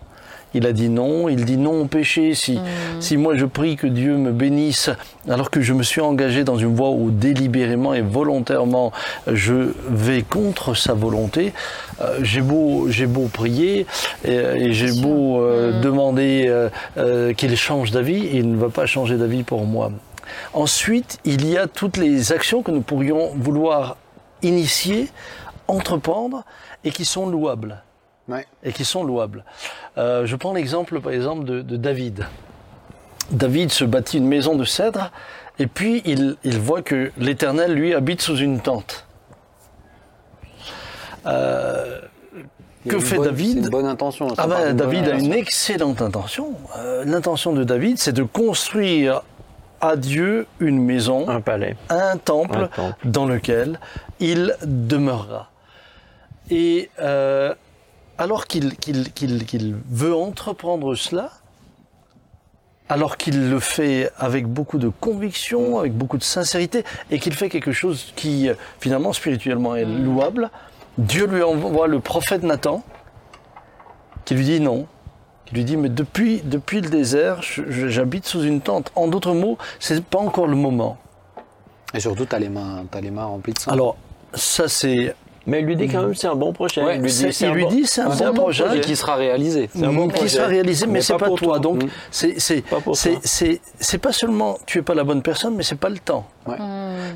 [0.54, 2.36] Il a dit non, il dit non au péché.
[2.36, 2.60] Si,
[3.00, 4.90] si moi je prie que Dieu me bénisse,
[5.28, 8.92] alors que je me suis engagé dans une voie où délibérément et volontairement
[9.28, 11.54] je vais contre sa volonté,
[12.02, 13.86] euh, j'ai beau, j'ai beau prier
[14.26, 18.86] et, et j'ai beau euh, demander euh, euh, qu'il change d'avis, il ne va pas
[18.86, 19.92] changer d'avis pour moi.
[20.54, 23.98] Ensuite, il y a toutes les actions que nous pourrions vouloir
[24.42, 25.10] initier,
[25.68, 26.44] entreprendre
[26.84, 27.82] et qui sont louables
[28.30, 28.46] Ouais.
[28.64, 29.44] et qui sont louables.
[29.98, 32.26] Euh, je prends l'exemple, par exemple, de, de David.
[33.32, 35.12] David se bâtit une maison de cèdre,
[35.60, 39.06] et puis il, il voit que l'Éternel, lui, habite sous une tente.
[41.26, 42.00] Euh,
[42.88, 44.28] que fait bonne- David c'est une bonne intention.
[44.38, 46.56] ah ben, bonne David a une excellente intention.
[46.78, 49.22] Euh, L'intention de David, c'est de construire
[49.80, 51.76] à Dieu une maison, Un palais.
[51.90, 52.96] un temple, Un temple.
[53.06, 53.80] dans lequel
[54.20, 55.50] il demeurera.
[56.50, 57.54] Et euh,
[58.18, 58.76] alors qu'il
[59.90, 61.32] veut entreprendre cela,
[62.90, 67.50] alors qu'il le fait avec beaucoup de conviction, avec beaucoup de sincérité, et qu'il fait
[67.50, 68.50] quelque chose qui
[68.80, 70.52] finalement spirituellement est louable,
[70.98, 72.84] Dieu lui envoie le prophète Nathan,
[74.26, 74.86] qui lui dit non,
[75.46, 78.92] qui lui dit mais depuis, depuis le désert, j'habite sous une tente.
[78.96, 80.98] En d'autres mots, c'est pas encore le moment.
[81.96, 82.40] Et surtout, tu as,
[82.92, 83.72] t'as les mains remplies de sang.
[83.72, 83.98] Alors
[84.36, 85.16] ça c'est
[85.46, 86.82] Mais il lui dit quand même c'est un bon projet.
[86.84, 87.68] Ouais, il lui c'est- dit c'est un bon-
[88.26, 88.78] un bon projet.
[88.78, 89.70] Et qui sera réalisé.
[89.76, 90.30] C'est un bon qui projet.
[90.30, 91.38] sera réalisé, mais, Mais c'est pas toi.
[91.38, 91.60] toi.
[91.60, 91.88] Donc Mm.
[92.12, 96.00] c'est c'est Pas c'est seulement tu es pas la bonne personne, mais c'est pas le
[96.00, 96.26] temps.
[96.48, 96.56] Ouais.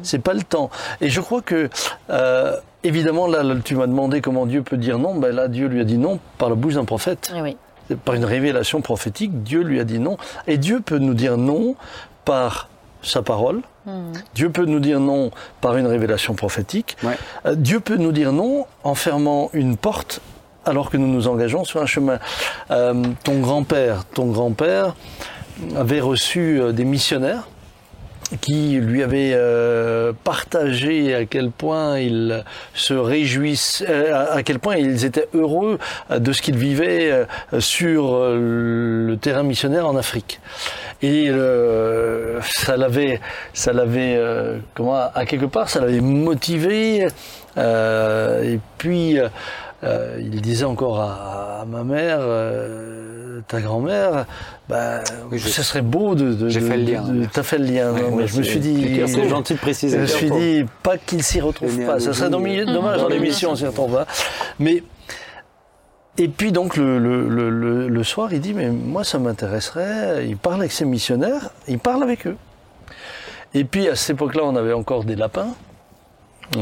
[0.04, 0.70] C'est pas le temps.
[1.00, 1.70] Et je crois que
[2.10, 5.16] euh, évidemment là, là, tu m'as demandé comment Dieu peut dire non.
[5.16, 7.32] Ben là Dieu lui a dit non par la bouche d'un prophète.
[7.42, 7.56] Oui.
[8.04, 10.18] par une révélation prophétique, Dieu lui a dit non.
[10.48, 11.76] Et Dieu peut nous dire non
[12.26, 12.68] par
[13.08, 13.62] sa parole.
[14.36, 15.32] Dieu peut nous dire non
[15.62, 16.98] par une révélation prophétique.
[17.04, 17.18] Ouais.
[17.46, 20.22] Euh, Dieu peut nous dire non en fermant une porte
[20.66, 22.20] alors que nous nous engageons sur un chemin.
[22.72, 22.94] Euh,
[23.24, 24.96] ton grand-père, ton grand-père
[25.76, 27.48] avait reçu euh, des missionnaires
[28.42, 32.44] qui lui avaient euh, partagé à quel point ils
[32.74, 35.80] se réjouissent, euh, à quel point ils étaient heureux
[36.10, 40.40] de ce qu'ils vivaient euh, sur le terrain missionnaire en Afrique.
[41.02, 43.20] Et euh, ça l'avait,
[43.54, 47.08] ça l'avait, euh, comment, à quelque part, ça l'avait motivé.
[47.58, 49.28] euh, et puis, euh,
[49.84, 54.26] euh, il disait encore à, à ma mère, euh, ta grand-mère,
[54.68, 56.34] bah, Oui, je- ce serait beau de.
[56.34, 57.04] de J'ai fait le lien.
[57.32, 57.92] T'as fait le lien.
[57.92, 59.00] non, mais je me suis dit.
[59.08, 59.98] C'est gentil de Je préciser.
[60.00, 62.00] me suis dit, pas qu'il s'y retrouve pas.
[62.00, 64.08] Ça serait dommage, dommage dans l'émission s'y retrouve pas.
[64.60, 64.82] Mais,
[66.18, 70.26] et puis donc le, le, le, le- le soir, il dit, mais moi ça m'intéresserait.
[70.28, 72.38] Il parle avec ses missionnaires, il parle avec eux.
[73.54, 75.50] Et puis à cette époque-là, on avait encore des lapins.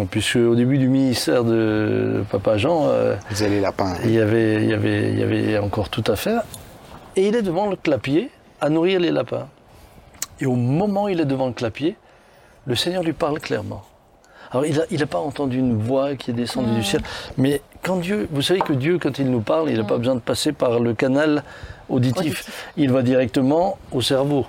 [0.10, 3.16] Puisque au début du ministère de Papa Jean, euh,
[3.62, 3.94] lapins.
[4.04, 6.42] il y, avait, il, y avait, il y avait encore tout à faire.
[7.16, 8.32] Et il est devant le clapier
[8.62, 9.48] à nourrir les lapins.
[10.42, 11.98] Et au moment où il est devant le clapier,
[12.66, 13.84] le Seigneur lui parle clairement.
[14.52, 17.02] Alors il n'a il a pas entendu une voix qui est descendue du ciel,
[17.38, 20.16] mais quand Dieu, vous savez que Dieu, quand il nous parle, il n'a pas besoin
[20.16, 21.44] de passer par le canal
[21.90, 22.20] auditif.
[22.42, 22.64] Auditif.
[22.78, 24.46] Il va directement au cerveau.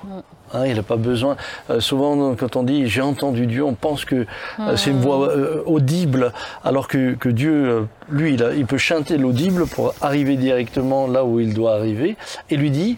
[0.55, 1.37] Hein, il n'a pas besoin.
[1.71, 4.27] euh, souvent, quand on dit j'ai entendu Dieu, on pense que
[4.61, 6.33] euh, c'est une voix euh, audible,
[6.65, 11.25] alors que, que Dieu, lui, il, a- il peut chanter l'audible pour arriver directement là
[11.25, 12.17] où il doit arriver,
[12.49, 12.97] et lui dit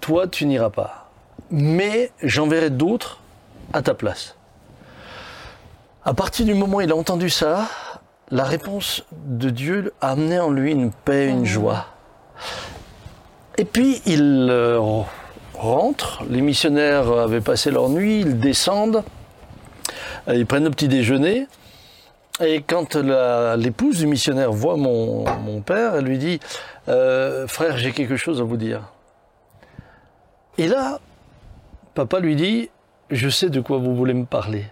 [0.00, 1.10] Toi, tu n'iras pas,
[1.52, 3.20] mais j'enverrai d'autres
[3.72, 4.34] à ta place.
[6.04, 7.68] À partir du moment où il a entendu ça,
[8.30, 11.86] la réponse de Dieu a amené en lui une paix, une joie.
[13.58, 14.78] Et puis il euh,
[15.54, 19.02] rentre, les missionnaires avaient passé leur nuit, ils descendent,
[20.28, 21.46] euh, ils prennent le petit déjeuner,
[22.40, 26.40] et quand l'épouse du missionnaire voit mon, mon père, elle lui dit
[26.88, 28.92] Euh, Frère, j'ai quelque chose à vous dire.
[30.56, 31.00] Et là,
[31.94, 32.70] papa lui dit
[33.10, 34.64] Je sais de quoi vous voulez me parler.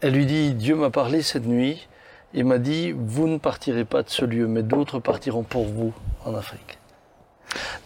[0.00, 1.88] Elle lui dit Dieu m'a parlé cette nuit
[2.34, 5.92] et m'a dit Vous ne partirez pas de ce lieu, mais d'autres partiront pour vous
[6.26, 6.78] en Afrique.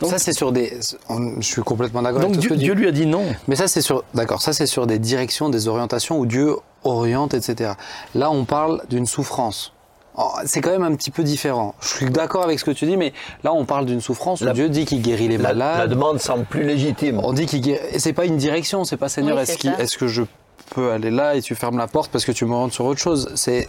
[0.00, 0.78] Donc- ça, c'est sur des.
[1.10, 3.24] Je suis complètement d'accord Donc avec tout ce Dieu, que Dieu lui a dit non.
[3.48, 4.02] Mais ça, c'est sur.
[4.14, 7.72] D'accord, ça, c'est sur des directions, des orientations où Dieu oriente, etc.
[8.14, 9.72] Là, on parle d'une souffrance.
[10.20, 11.74] Oh, C'est quand même un petit peu différent.
[11.80, 13.12] Je suis d'accord avec ce que tu dis, mais
[13.44, 15.78] là, on parle d'une souffrance où La- Dieu dit qu'il guérit les La, malades.
[15.78, 17.20] la demande semble plus légitime.
[17.22, 17.80] On dit qu'il guérit.
[17.92, 19.44] et C'est pas une direction, c'est pas Seigneur, Oui,
[19.78, 20.22] est-ce que je
[20.70, 22.98] peux aller là et tu fermes la porte parce que tu me rentres sur autre
[23.00, 23.30] chose?
[23.36, 23.68] C'est,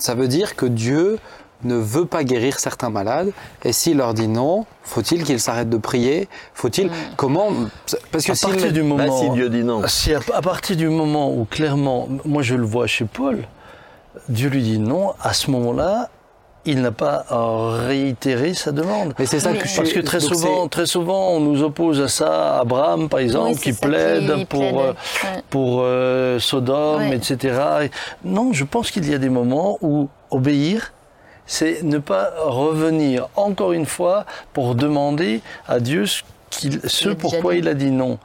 [0.00, 1.18] Ça veut dire que Dieu
[1.62, 3.32] ne veut pas guérir certains malades
[3.64, 6.28] Et s'il leur dit non, faut-il qu'ils s'arrêtent de prier?
[6.54, 7.50] Faut-il comment
[8.10, 10.88] Parce que à partir du moment, bah, si Dieu dit non, si à, partir du
[10.88, 13.44] moment où clairement, moi je le vois chez Paul,
[14.28, 16.08] Dieu lui dit non, à ce moment-là,
[16.64, 17.24] il n'a pas
[17.86, 19.14] réitéré sa demande.
[19.18, 22.58] Mais c'est ça que Parce que très souvent, très souvent, on nous oppose à ça,
[22.60, 24.92] Abraham par exemple, qui plaide pour, euh,
[25.48, 27.88] pour euh, Sodome, etc.
[28.24, 30.92] Non, je pense qu'il y a des moments où obéir,
[31.46, 37.68] c'est ne pas revenir encore une fois pour demander à Dieu ce ce pourquoi il
[37.68, 38.18] a dit non.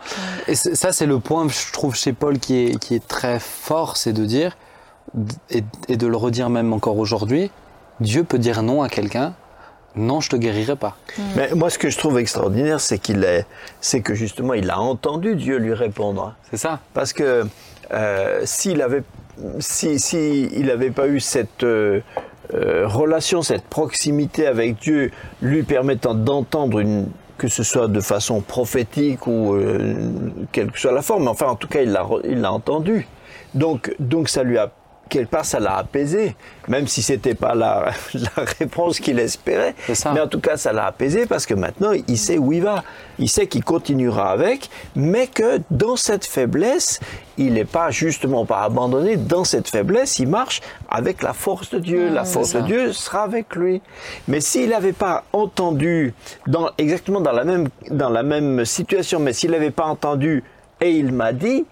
[0.48, 3.98] Et ça, c'est le point, je trouve, chez Paul qui est, qui est très fort,
[3.98, 4.58] c'est de dire,
[5.52, 7.52] et, et, de le redire même encore aujourd'hui,
[8.00, 9.34] Dieu peut dire non à quelqu'un,
[9.96, 10.98] non, je te guérirai pas.
[11.18, 11.22] Hmm.
[11.36, 13.46] Mais moi, ce que je trouve extraordinaire, c'est qu'il est,
[13.80, 16.36] c'est que justement, il a entendu Dieu lui répondre.
[16.52, 16.80] C'est ça.
[16.94, 17.46] Parce que
[17.94, 19.04] euh, s'il avait,
[19.60, 22.02] si, si il n'avait pas eu cette euh,
[22.54, 28.40] euh, relation, cette proximité avec Dieu, lui permettant d'entendre une que ce soit de façon
[28.40, 29.58] prophétique ou
[30.54, 33.10] quelle que soit la forme, enfin en tout cas il l'a il l'a entendu.
[33.54, 34.72] Donc donc ça lui a
[35.10, 36.36] quelque part, ça l'a apaisé,
[36.68, 39.76] même si c'était pas la, la réponse qu'il espérait.
[40.14, 42.84] Mais en tout cas, ça l'a apaisé parce que maintenant, il sait où il va.
[43.18, 47.00] Il sait qu'il continuera avec, mais que dans cette faiblesse,
[47.38, 49.16] il n'est pas justement pas abandonné.
[49.16, 52.10] Dans cette faiblesse, il marche avec la force de Dieu.
[52.10, 53.82] la force de Dieu sera avec lui.
[54.28, 56.14] Mais s'il n'avait pas entendu,
[56.48, 60.44] dans, exactement dans la même, dans la même situation, mais s'il n'avait pas entendu
[60.82, 61.66] et il m'a dit,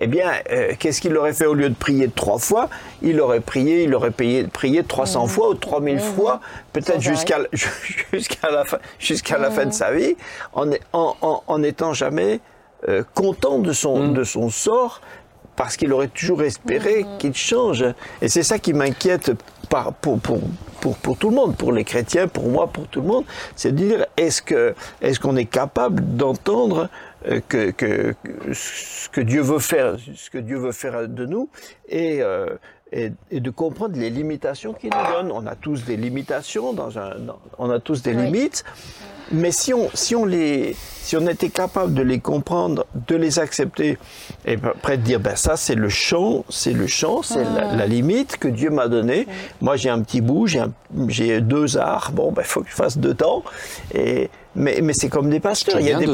[0.00, 2.68] eh bien, euh, qu'est-ce qu'il aurait fait au lieu de prier trois fois?
[3.02, 5.28] Il aurait prié, il aurait payé, prié 300 mmh.
[5.28, 5.98] fois ou 3000 mmh.
[6.00, 6.40] fois,
[6.72, 7.38] peut-être jusqu'à
[8.12, 9.72] jusqu'à la fin, jusqu'à la fin de mmh.
[9.72, 10.16] sa vie,
[10.54, 12.40] en, en, en, étant jamais
[12.88, 15.02] euh, content de son, de son sort,
[15.54, 17.84] parce qu'il aurait toujours espéré qu'il change.
[18.22, 19.32] Et c'est ça qui m'inquiète
[19.68, 20.40] pour, pour,
[20.80, 23.24] pour, pour, tout le monde, pour les chrétiens, pour moi, pour tout le monde,
[23.54, 26.88] c'est de dire est-ce que est-ce qu'on est capable d'entendre
[27.48, 28.14] que, que,
[28.52, 31.48] ce que Dieu veut faire, ce que Dieu veut faire de nous,
[31.88, 32.46] et, euh,
[32.92, 35.30] et, et de comprendre les limitations qu'il nous donne.
[35.32, 37.12] On a tous des limitations, dans un,
[37.58, 38.64] on a tous des limites,
[39.30, 43.38] mais si on, si on les, si on était capable de les comprendre, de les
[43.38, 43.98] accepter,
[44.44, 47.86] et après de dire ben ça c'est le champ, c'est le champ, c'est la, la,
[47.86, 49.26] limite que Dieu m'a donnée.
[49.60, 50.46] Moi j'ai un petit bout,
[51.08, 53.42] j'ai deux arts, bon ben faut que je fasse deux temps,
[53.94, 55.78] et mais, mais c'est comme des pasteurs.
[55.80, 56.08] Il y, a des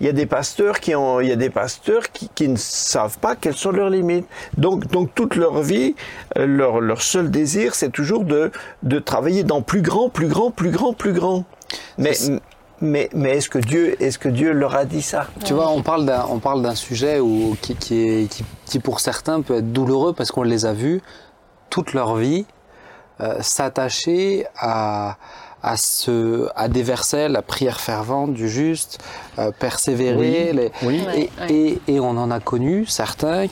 [0.00, 2.56] il y a des pasteurs qui ont, il y a des pasteurs qui, qui, ne
[2.56, 4.26] savent pas quelles sont leurs limites.
[4.56, 5.94] Donc, donc toute leur vie,
[6.36, 8.50] euh, leur, leur seul désir, c'est toujours de,
[8.82, 11.44] de travailler dans plus grand, plus grand, plus grand, plus grand.
[11.98, 12.12] Mais,
[12.80, 15.28] mais, mais est-ce que Dieu, est-ce que Dieu leur a dit ça?
[15.44, 18.78] Tu vois, on parle d'un, on parle d'un sujet où, qui, qui, est, qui, qui,
[18.78, 21.00] pour certains peut être douloureux parce qu'on les a vus
[21.70, 22.46] toute leur vie
[23.20, 25.16] euh, s'attacher à
[25.62, 28.98] à, ce, à des versets, la prière fervente du juste,
[29.40, 30.52] euh, persévérer.
[30.52, 31.04] Les, oui.
[31.16, 33.46] Et, et, et, on en a connu certains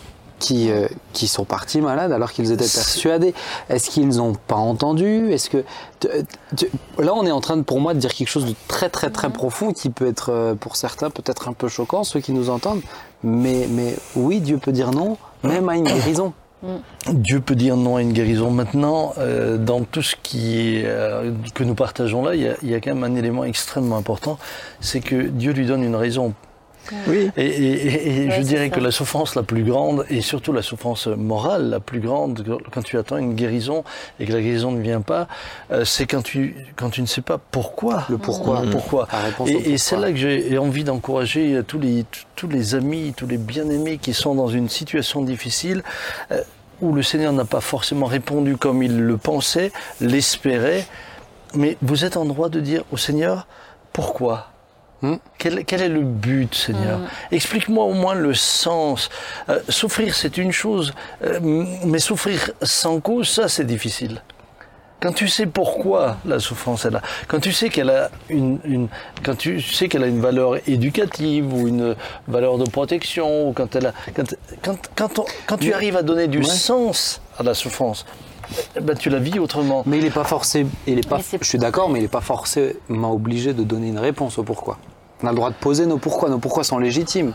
[0.44, 3.32] qui, euh, qui sont partis malades alors qu'ils étaient persuadés.
[3.70, 5.32] Est-ce qu'ils n'ont pas entendu?
[5.32, 5.64] Est-ce que
[6.98, 9.08] là on est en train de, pour moi de dire quelque chose de très très
[9.08, 12.50] très profond qui peut être euh, pour certains peut-être un peu choquant ceux qui nous
[12.50, 12.82] entendent.
[13.22, 16.34] Mais mais oui Dieu peut dire non même à une guérison.
[17.10, 18.50] Dieu peut dire non à une guérison.
[18.50, 22.70] Maintenant, euh, dans tout ce qui euh, que nous partageons là, il y, a, il
[22.70, 24.38] y, a, quand même un élément extrêmement important,
[24.80, 26.32] c'est que Dieu lui donne une raison.
[27.06, 27.30] Oui.
[27.36, 31.06] Et, et, et je dirais que la souffrance la plus grande, et surtout la souffrance
[31.06, 33.84] morale la plus grande, quand tu attends une guérison
[34.20, 35.28] et que la guérison ne vient pas,
[35.70, 38.04] euh, c'est quand tu, quand tu ne sais pas pourquoi.
[38.08, 38.62] Le pourquoi.
[38.62, 38.70] Mmh.
[38.70, 39.08] Pourquoi.
[39.46, 42.04] Et, c'est là que j'ai envie d'encourager tous les,
[42.36, 45.82] tous les amis, tous les bien-aimés qui sont dans une situation difficile.
[46.32, 46.42] Euh,
[46.80, 49.70] où le Seigneur n'a pas forcément répondu comme il le pensait,
[50.00, 50.84] l'espérait,
[51.54, 53.46] mais vous êtes en droit de dire au Seigneur,
[53.92, 54.48] pourquoi?
[55.12, 55.18] Hmm?
[55.38, 56.98] quel, est le but, Seigneur?
[56.98, 57.06] Hmm.
[57.32, 59.10] Explique-moi au moins le sens.
[59.48, 61.38] Euh, souffrir, c'est une chose, euh,
[61.84, 64.22] mais souffrir sans cause, ça, c'est difficile.
[65.04, 68.88] Quand tu sais pourquoi la souffrance est là, quand tu sais qu'elle a une,
[69.22, 71.94] quand tu sais qu'elle a une valeur éducative ou une
[72.26, 74.24] valeur de protection, ou quand elle a, quand,
[74.96, 78.06] quand, quand, tu arrives à donner du sens à la souffrance,
[78.80, 79.82] ben, tu la vis autrement.
[79.84, 82.22] Mais il n'est pas forcé, il est pas, je suis d'accord, mais il n'est pas
[82.22, 84.78] forcément obligé de donner une réponse au pourquoi.
[85.24, 86.28] On a le droit de poser nos pourquoi.
[86.28, 87.32] Nos pourquoi sont légitimes.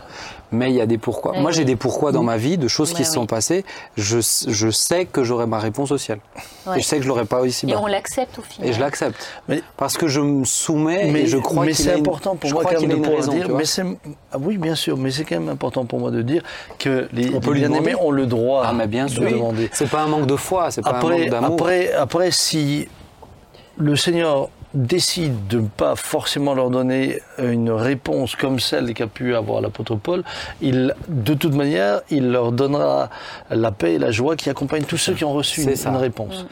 [0.52, 1.32] Mais il y a des pourquoi.
[1.40, 3.64] Moi, j'ai des pourquoi dans ma vie, de choses qui se sont passées.
[3.96, 4.18] Je,
[4.48, 6.20] je sais que j'aurai ma réponse sociale.
[6.76, 8.68] Et je sais que je l'aurai pas ici Et on l'accepte au final.
[8.68, 9.16] Et je l'accepte.
[9.76, 12.80] Parce que je me soumets mais, et je crois Mais c'est important pour moi quand
[12.80, 13.48] même de pouvoir dire.
[13.48, 13.64] Mais
[14.32, 16.42] ah oui, bien sûr, mais c'est quand même important pour moi de dire
[16.78, 19.22] que les, bien-aimés ont le droit ah, mais bien sûr.
[19.22, 19.68] de demander.
[19.72, 21.54] C'est pas un manque de foi, c'est pas après, un manque d'amour.
[21.54, 22.88] Après, après, si
[23.78, 29.34] le Seigneur décide de ne pas forcément leur donner une réponse comme celle qu'a pu
[29.34, 30.22] avoir l'apôtre Paul,
[30.60, 33.10] il, de toute manière, il leur donnera
[33.50, 36.46] la paix et la joie qui accompagnent tous ceux qui ont reçu une, réponse.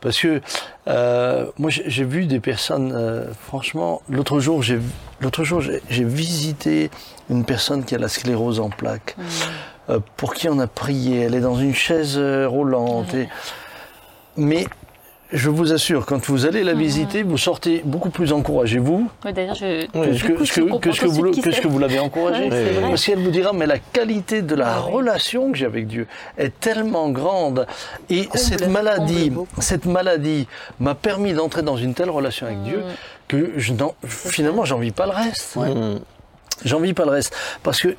[0.00, 0.40] Parce que
[0.86, 4.78] euh, moi, j'ai vu des personnes, euh, franchement, l'autre jour, j'ai
[5.20, 6.90] l'autre jour, j'ai j'ai visité
[7.30, 9.16] une personne qui a la sclérose en plaques,
[9.90, 11.22] euh, pour qui on a prié.
[11.22, 13.14] Elle est dans une chaise euh, roulante.
[13.14, 13.28] et-
[14.36, 14.66] mais
[15.34, 19.32] je vous assure, quand vous allez la visiter, vous sortez beaucoup plus encouragé, vous, Oui,
[19.32, 21.40] D'ailleurs, je, que ce du que, coup, je que- que ce que vous, suite qui
[21.42, 21.62] que ce c'est.
[21.62, 22.48] que vous l'avez encouragé.
[22.48, 22.80] Ouais.
[22.80, 24.94] Parce qu'elle vous dira, mais la qualité de la Ah oui.
[24.94, 26.06] relation que j'ai avec Dieu
[26.38, 27.66] est tellement grande.
[28.08, 30.46] Et Comble, cette maladie, cette maladie
[30.80, 32.82] m'a permis d'entrer dans une telle relation avec Dieu
[33.28, 35.56] que je n'en- finalement, j'en vis pas le reste.
[35.56, 35.98] Mm.
[36.64, 37.34] J'en vis pas le reste.
[37.62, 37.96] Parce que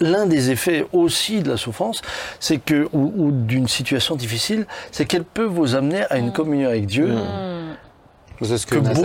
[0.00, 2.02] l'un des effets aussi de la souffrance,
[2.40, 6.68] c'est que, ou, ou d'une situation difficile, c'est qu'elle peut vous amener à une communion
[6.68, 7.10] avec Dieu.
[7.10, 7.65] Ce
[8.38, 9.02] que, que, beaucoup,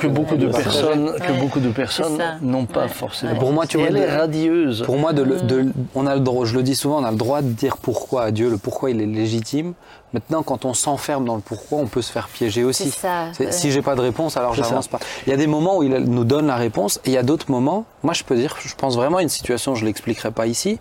[0.00, 1.38] que beaucoup de personnes, que Ouais.
[1.40, 2.88] beaucoup de personnes n'ont pas Ouais.
[2.88, 3.34] forcément.
[3.36, 4.82] Pour moi, tu vois, elle est radieuse.
[4.84, 7.16] Pour moi, de, de- on a le droit, je le dis souvent, on a le
[7.16, 9.74] droit de dire pourquoi à Dieu, le pourquoi il est légitime.
[10.12, 12.90] Maintenant, quand on s'enferme dans le pourquoi, on peut se faire piéger aussi.
[12.90, 13.52] C'est ça, ouais.
[13.52, 14.98] Si j'ai pas de réponse, alors j'avance pas.
[15.26, 17.22] Il y a des moments où il nous donne la réponse, et il y a
[17.22, 17.84] d'autres moments.
[18.02, 20.78] Moi, je peux dire, je pense vraiment à une situation, je l'expliquerai pas ici,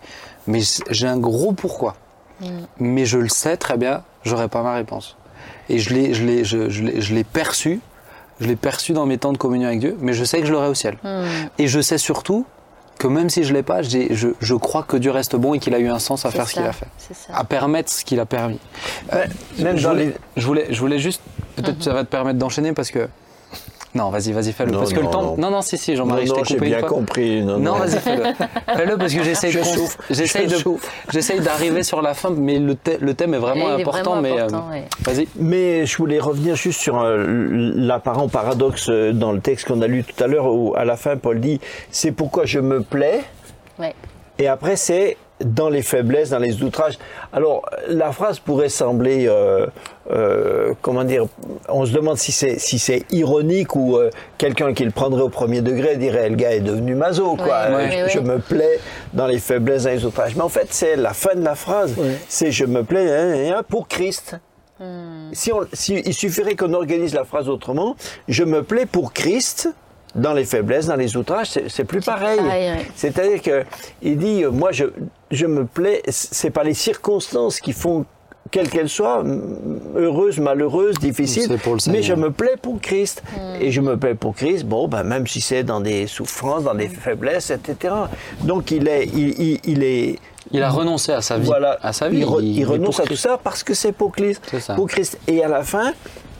[0.47, 1.95] mais j'ai un gros pourquoi.
[2.41, 2.45] Mm.
[2.79, 5.15] Mais je le sais très bien, j'aurai pas ma réponse.
[5.67, 7.81] Et je l'ai, je l'ai, je, je l'ai, je l'ai perçu.
[8.41, 10.51] Je l'ai perçu dans mes temps de communion avec Dieu, mais je sais que je
[10.53, 10.97] l'aurai au ciel.
[11.03, 11.23] Mm.
[11.57, 12.45] Et je sais surtout
[12.97, 15.73] que même si je l'ai pas, je, je crois que Dieu reste bon et qu'il
[15.73, 16.87] a eu un sens à faire ce qu'il a fait,
[17.33, 18.59] à permettre ce qu'il a permis.
[19.59, 21.21] même je, dans voulais, les- je voulais, je voulais juste,
[21.55, 23.07] peut-être que ça va te permettre d'enchaîner parce que
[23.95, 24.71] non, vas-y, vas-y, fais-le.
[24.71, 25.35] Non, Parce que le non, temps, non.
[25.37, 26.89] non, non, si, si, Non, Jean-Marie, je non, t'ai j'ai coupé bien fois.
[26.89, 27.41] compris.
[27.41, 27.79] Non, Non, non.
[27.79, 28.23] vas-y, fais-le.
[28.75, 30.87] Fais-le parce que j'essaye Je de, souffre, j'essaye je de, souffre.
[31.11, 34.15] j'essaye d'arriver sur la fin, mais le, thè- le thème est vraiment est important.
[34.15, 34.83] vraiment mais euh, ouais.
[35.01, 35.27] vas-y.
[35.37, 37.25] Mais je voulais revenir juste sur euh,
[37.75, 40.95] l'apparent paradoxe euh, dans le texte qu'on a lu tout à l'heure, où à la
[40.95, 41.59] fin Paul dit
[41.89, 43.21] c'est pourquoi je me plais,
[43.79, 43.95] Ouais.
[44.37, 46.97] et après c'est dans les faiblesses, dans les outrages.
[47.33, 49.67] Alors la phrase pourrait sembler, euh,
[50.11, 51.25] euh, comment dire,
[51.69, 55.29] on se demande si c'est si c'est ironique ou euh, quelqu'un qui le prendrait au
[55.29, 57.67] premier degré dirait le gars est devenu maso quoi.
[57.69, 58.09] Ouais, ouais, je, ouais.
[58.09, 58.79] je me plais
[59.13, 60.35] dans les faiblesses, dans les outrages.
[60.35, 61.95] Mais en fait c'est la fin de la phrase,
[62.27, 64.35] c'est je me plais hein, hein, pour Christ.
[65.33, 67.97] Si on, si- il suffirait qu'on organise la phrase autrement,
[68.29, 69.69] je me plais pour Christ
[70.15, 72.39] dans les faiblesses, dans les outrages, c'est plus pareil.
[72.39, 72.85] pareil, ouais.
[72.95, 73.63] C'est-à-dire que
[74.01, 74.85] il dit, moi je,
[75.31, 78.05] je me plais, c'est pas les circonstances qui font
[78.51, 79.23] quelles qu'elles soient,
[79.95, 83.21] heureuses, malheureuses, difficiles, C'est pour le mais je me plais pour Christ.
[83.61, 86.73] Et je me plais pour Christ, bon, ben, même si c'est dans des souffrances, dans
[86.73, 87.93] des faiblesses, etc.
[88.41, 90.19] Donc il est, il, il- il est,
[90.51, 91.45] Il a renoncé à sa vie.
[91.45, 92.19] voilà, à sa vie.
[92.19, 94.41] il, re- il renonce à tout ça parce que c'est pour Christ.
[94.49, 94.73] C'est ça.
[94.73, 95.19] Pour Christ.
[95.27, 95.93] Et à la fin,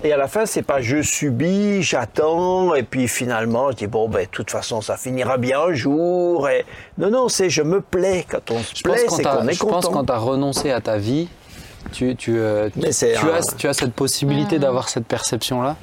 [0.04, 4.08] et à la fin, c'est pas je subis, j'attends, et puis finalement, je dis bon,
[4.10, 6.48] ben, de toute façon, ça finira bien un jour.
[6.50, 6.66] Et...
[6.98, 8.26] Non, non, c'est je me plais.
[8.30, 9.92] Quand on se Je pense plaît, c'est qu'on est je pense content.
[10.00, 11.28] quand tu as renoncé à ta vie,
[11.92, 15.06] tu, tu, euh, tu- Mais c'est tu un- as, tu as cette possibilité d'avoir cette
[15.06, 15.76] perception-là.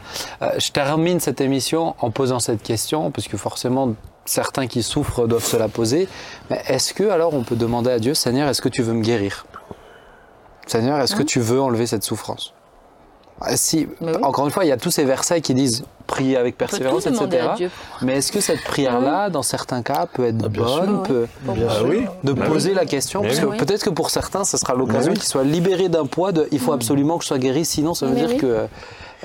[0.43, 3.95] Euh, je termine cette émission en posant cette question, parce que forcément,
[4.25, 6.09] certains qui souffrent doivent se la poser.
[6.51, 9.03] Mais est-ce que alors on peut demander à Dieu, Seigneur, est-ce que tu veux me
[9.03, 9.47] guérir?
[10.67, 12.53] Seigneur, est-ce que tu veux enlever cette souffrance?
[13.55, 14.13] Si, oui.
[14.23, 17.27] Encore une fois, il y a tous ces versets qui disent prier avec persévérance, etc.
[18.03, 21.03] Mais est-ce que cette prière-là, dans certains cas, peut être Ah, bien bonne sûr.
[21.03, 21.87] peut, Bien Ah sûr.
[21.89, 22.05] oui.
[22.25, 22.77] de Bah poser oui.
[22.77, 25.19] la question, Mais parce que peut-être que pour certains, ce sera l'occasion oui.
[25.19, 28.07] qu'ils soient libérés d'un poids de il faut absolument que je sois guéri, sinon ça
[28.07, 28.37] veut Mais dire oui.
[28.39, 28.47] que.
[28.47, 28.67] euh,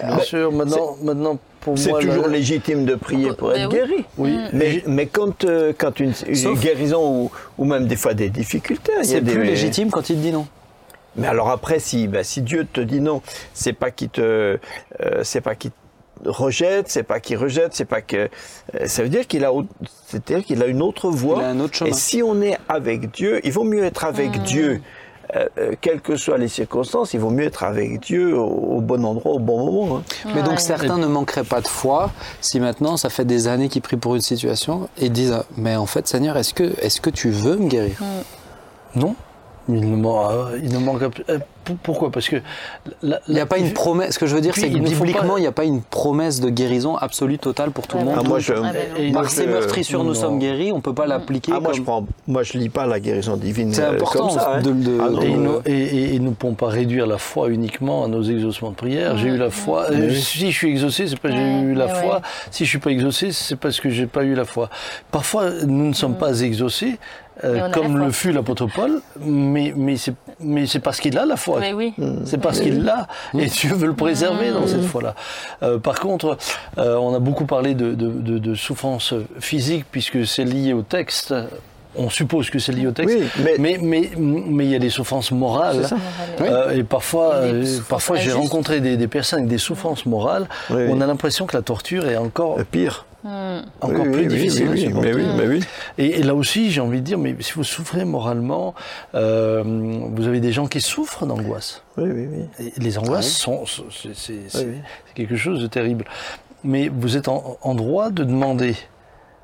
[0.04, 2.00] Bien sûr, maintenant, maintenant pour C'est moi.
[2.00, 3.76] toujours la- légitime de prier pour être oui.
[3.76, 4.06] guéri.
[4.18, 4.38] Oui.
[4.54, 8.30] Mais, mais quand, euh, quand une, une Sauf- guérison ou, ou même des fois des
[8.30, 10.48] difficultés, C'est des- plus légitime quand il te dit non.
[11.16, 13.22] Mais alors après, si, ben, si Dieu te dit non,
[13.54, 14.22] c'est pas qu'il te,
[15.02, 18.30] euh, c'est pas qu'il te rejette, c'est pas qu'il rejette, c'est pas que,
[18.76, 19.66] euh, ça veut dire qu'il a, au-
[20.08, 21.40] c'est-à-dire qu'il a une autre voie.
[21.40, 21.90] Il a un autre chemin.
[21.90, 24.82] Et si on est avec Dieu, il vaut mieux être avec Dieu,
[25.36, 25.48] euh,
[25.82, 29.32] quelles que soient les circonstances, il vaut mieux être avec Dieu au, au bon endroit,
[29.34, 29.98] au bon moment.
[29.98, 30.04] hein.
[30.36, 33.82] Mais donc certains ne manqueraient pas de foi si maintenant ça fait des années qu'ils
[33.82, 37.10] prient pour une situation et disent ah, mais en fait Seigneur est-ce que est-ce que
[37.10, 37.98] tu veux me guérir?
[38.96, 39.16] Non.
[39.70, 41.04] Il ne, man- euh, il ne manque.
[41.04, 42.10] euh, pour- Pourquoi?
[42.12, 42.38] Parce que.
[43.04, 44.16] la- Il n'y a pas une promesse.
[44.16, 45.52] Ce que je veux dire, c'est que il ne faut bibliquement, pas- il n'y a
[45.52, 48.24] pas une promesse de guérisson absolue totale pour tout le Ouais, monde.
[48.26, 48.72] Ah, moi, je, Ah.
[49.00, 50.20] Et- Par ces je- meurtrissures, nous non.
[50.20, 50.72] sommes guéris.
[50.72, 51.52] On ne peut pas l'appliquer.
[51.56, 54.28] Ah, moi, je comme- prends, moi, je lis pas la guérison divine C'est euh, important
[54.30, 54.54] comme ça.
[54.56, 54.62] hein.
[54.64, 55.72] de- de- Ah, non, Et, ils euh, ne- et-
[56.12, 59.16] et- et nous ne pouvons pas réduire la foi uniquement à nos exaucements de prière.
[59.18, 59.86] J'ai eu la foi.
[59.92, 62.16] euh, Si je suis exaucé, c'est parce que j'ai eu la foi.
[62.16, 62.22] ouais.
[62.50, 64.70] Si je suis pas exaucé, c'est parce que j'ai pas eu la foi.
[65.12, 66.98] Parfois, nous ne sommes pas exaucés,
[67.44, 71.38] euh, comme le fut l'apôtre Paul, mais, mais c'est mais c'est parce qu'il a la
[71.38, 71.94] foi oui.
[72.26, 73.08] C'est parce qu'il l'a
[73.38, 75.16] et Dieu veut le préserver dans cette foi-là.
[75.64, 76.38] Euh, par contre,
[76.78, 80.82] euh, on a beaucoup parlé de, de, de, de souffrance physique puisque c'est lié au
[80.82, 81.34] texte.
[81.98, 84.80] On suppose que c'est lié au texte, Oui, mais- mais mais mais il y a
[84.80, 85.88] des souffrances morales.
[86.40, 90.06] Euh, et parfois, Et des souffrances parfois j'ai rencontré des, des personnes avec des souffrances
[90.06, 90.48] morales.
[90.70, 93.06] Oui, On a l'impression que la torture est encore Pire.
[93.24, 94.70] Encore Oui, plus oui, difficile.
[94.70, 95.60] Oui, mais oui, mais oui.
[95.98, 98.74] Et, et là aussi, j'ai envie de dire, mais si vous souffrez moralement,
[99.16, 101.84] euh, vous avez des gens qui souffrent d'angoisse.
[101.98, 102.66] Oui, oui, oui.
[102.76, 104.40] Et les angoisses sont, sont- c'est,
[105.14, 106.06] quelque chose de terrible.
[106.64, 108.76] Mais vous êtes en, en droit de demander.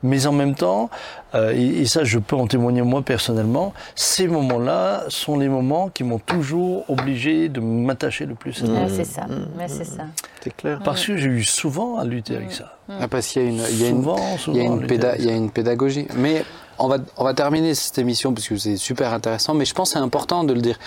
[0.03, 0.89] Mais en même temps,
[1.33, 5.89] euh, et, et ça je peux en témoigner moi personnellement, ces moments-là sont les moments
[5.89, 8.73] qui m'ont toujours obligé de m'attacher le plus à Dieu.
[8.75, 9.25] Ouais, c'est ça.
[9.57, 10.03] Ouais, c'est ça.
[10.41, 10.79] C'est clair.
[10.83, 12.77] Parce que j'ai eu souvent à lutter avec ça.
[12.89, 14.59] Ah, parce qu'il y a une, il y a une, Souvent, il y a souvent,
[14.75, 15.23] une les péda- textes.
[15.25, 16.07] il y a une pédagogie.
[16.15, 16.45] Mais
[16.79, 19.53] on va, on va terminer cette émission parce que c'est super intéressant.
[19.55, 20.77] Mais je pense que c'est important de le dire.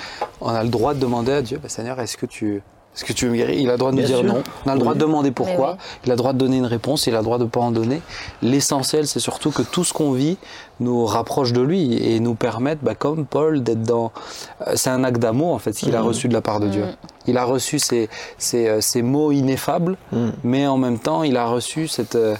[0.40, 2.62] On a le droit de demander à Dieu, bah, Seigneur, est-ce que tu,
[2.94, 3.58] est-ce que tu veux me guérir?
[3.58, 4.26] Il a le droit de nous dire sûr.
[4.26, 4.42] non.
[4.66, 5.72] On a le droit de demander pourquoi.
[5.72, 6.00] oui.
[6.06, 7.06] Il a le droit de donner une réponse.
[7.06, 8.02] Il a le droit de pas en donner.
[8.42, 10.36] L'essentiel, c'est surtout que tout ce qu'on vit
[10.80, 14.12] nous rapproche de lui et nous permette, bah, comme Paul, d'être dans.
[14.66, 16.68] euh, C'est un acte d'amour en fait, ce qu'il a reçu de la part de
[16.68, 16.84] Dieu.
[17.26, 20.30] Il a reçu ces, ces, euh, ces mots ineffables, Mm.
[20.42, 22.34] mais en même temps, il a reçu cette euh,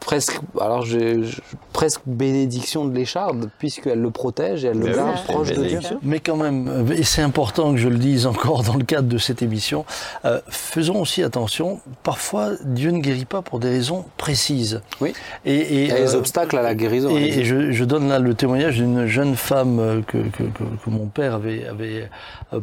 [0.00, 1.30] presque, alors je-
[1.72, 5.80] presque bénédiction de l'écharde, puisqu'elle le protège et elle le Mais garde proche de Dieu.
[6.02, 9.08] Mais quand même, euh, et c'est important que je le dise encore dans le cadre
[9.08, 9.84] de cette émission,
[10.24, 14.80] euh, faisons aussi attention, parfois Dieu ne guérit pas pour des raisons précises.
[15.00, 15.12] Oui.
[15.44, 17.10] Et, et, Il y a les euh, obstacles à la guérison.
[17.16, 20.90] Et, et je, je donne là le témoignage d'une jeune femme que, que, que, que
[20.90, 22.08] mon père avait, avait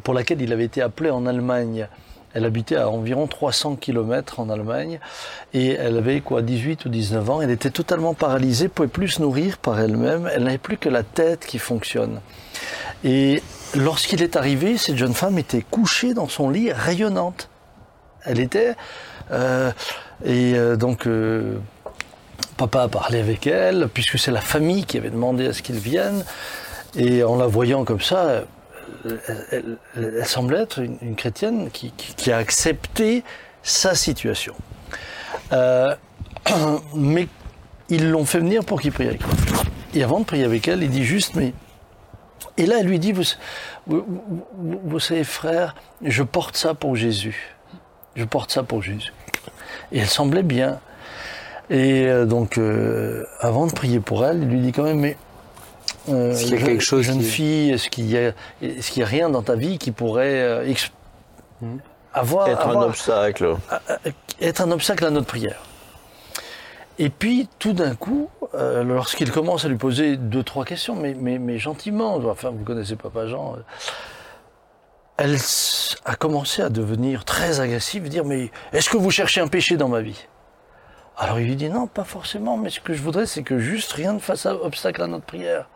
[0.03, 1.87] pour laquelle il avait été appelé en Allemagne.
[2.37, 4.99] Elle habitait à environ 300 km en Allemagne
[5.55, 7.41] et elle avait quoi 18 ou 19 ans.
[7.41, 10.29] Elle était totalement paralysée, pouvait plus se nourrir par elle-même.
[10.31, 12.21] Elle n'avait plus que la tête qui fonctionne.
[13.03, 13.41] Et
[13.75, 17.49] lorsqu'il est arrivé, cette jeune femme était couchée dans son lit, rayonnante.
[18.23, 18.75] Elle était
[19.31, 19.71] euh,
[20.23, 21.57] et euh, donc euh,
[22.55, 25.79] papa a parlé avec elle, puisque c'est la famille qui avait demandé à ce qu'il
[25.79, 26.23] vienne.
[26.95, 28.43] Et en la voyant comme ça,
[29.51, 33.23] elle, elle- semblait être une, chrétienne qui, a accepté
[33.63, 34.53] sa situation.
[35.53, 35.95] Euh,
[36.95, 37.27] mais
[37.89, 39.99] ils l'ont fait venir pour qu'il prie avec elle.
[39.99, 41.53] Et avant de prier avec elle, il dit juste, mais...
[42.57, 43.23] Et là, elle lui dit, vous-
[43.87, 47.55] vous savez, frère, je porte ça pour Jésus.
[48.15, 49.13] Je porte ça pour Jésus.
[49.91, 50.79] Et elle semblait bien.
[51.69, 55.17] Et euh, donc, euh, avant de prier pour elle, il lui dit quand même, mais
[56.09, 58.31] euh, Est-ce qu'il y a quelque chose jeune qui- fille, est-ce qu'il y a,
[58.61, 60.91] est-ce qu'il y a rien dans ta vie qui pourrait euh, ex-
[62.13, 63.55] avoir, Être un obstacle.
[64.41, 65.61] être un obstacle à notre prière.
[66.99, 71.13] Et puis, tout d'un coup, euh, lorsqu'il commence à lui poser deux, trois questions, mais,
[71.13, 73.59] mais, mais gentiment, enfin, vous connaissez Papa Jean, euh,
[75.17, 75.37] elle
[76.05, 79.89] a commencé à devenir très agressive, dire, mais est-ce que vous cherchez un péché dans
[79.89, 80.25] ma vie?
[81.19, 83.91] Alors il lui dit, non, pas forcément, mais ce que je voudrais, c'est que juste
[83.93, 85.67] rien ne fasse obstacle à notre prière.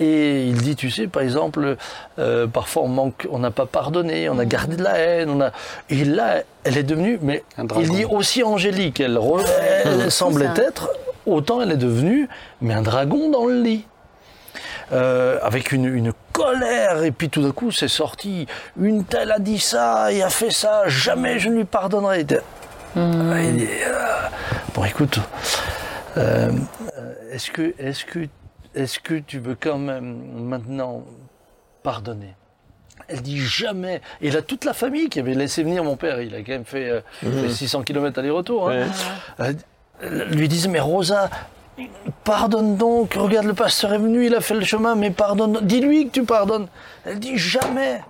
[0.00, 1.76] Et il dit, tu sais, par exemple,
[2.18, 5.40] euh, parfois on manque, on n'a pas pardonné, on a gardé de la haine, on
[5.42, 5.50] a.
[5.90, 7.44] Et là, elle est devenue, mais
[7.82, 9.44] il dit aussi angélique, elle, re-
[9.84, 10.88] elle semblait être,
[11.26, 12.28] autant elle est devenue,
[12.62, 13.84] mais un dragon dans le lit.
[14.92, 18.48] Euh, avec une, une colère, et puis tout d'un coup c'est sorti,
[18.80, 22.20] une telle a dit ça et a fait ça, jamais je ne lui pardonnerai.
[22.20, 24.28] Il dit, euh,
[24.74, 25.20] bon écoute,
[26.16, 26.50] euh,
[27.30, 28.26] est-ce que, est que,
[28.74, 31.04] est que tu veux quand même maintenant
[31.82, 32.34] pardonner?
[33.08, 34.00] Elle dit jamais.
[34.20, 36.64] Et là, toute la famille qui avait laissé venir mon père, il a quand même
[36.64, 38.86] fait, euh, fait 600 km aller-retour, hein,
[39.38, 39.56] Ouais.
[40.04, 41.28] euh, lui disait Mais Rosa,
[42.24, 46.06] pardonne donc, regarde, le pasteur est venu, il a fait le chemin, mais pardonne, dis-lui
[46.06, 46.68] que tu pardonnes.
[47.04, 48.00] Elle dit Jamais.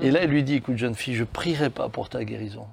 [0.00, 2.66] Et là, elle lui dit Écoute, jeune fille, je prierai pas pour ta guérison.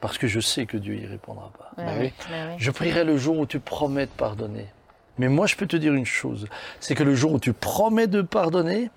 [0.00, 1.70] Parce que je sais que Dieu y répondra pas.
[1.82, 2.12] Ouais, Bah ouais, oui.
[2.34, 2.54] ouais, ouais.
[2.58, 4.66] Je prierai le jour où tu promets de pardonner.
[5.18, 6.46] Mais moi, je peux te dire une chose
[6.80, 8.90] c'est que le jour où tu promets de pardonner,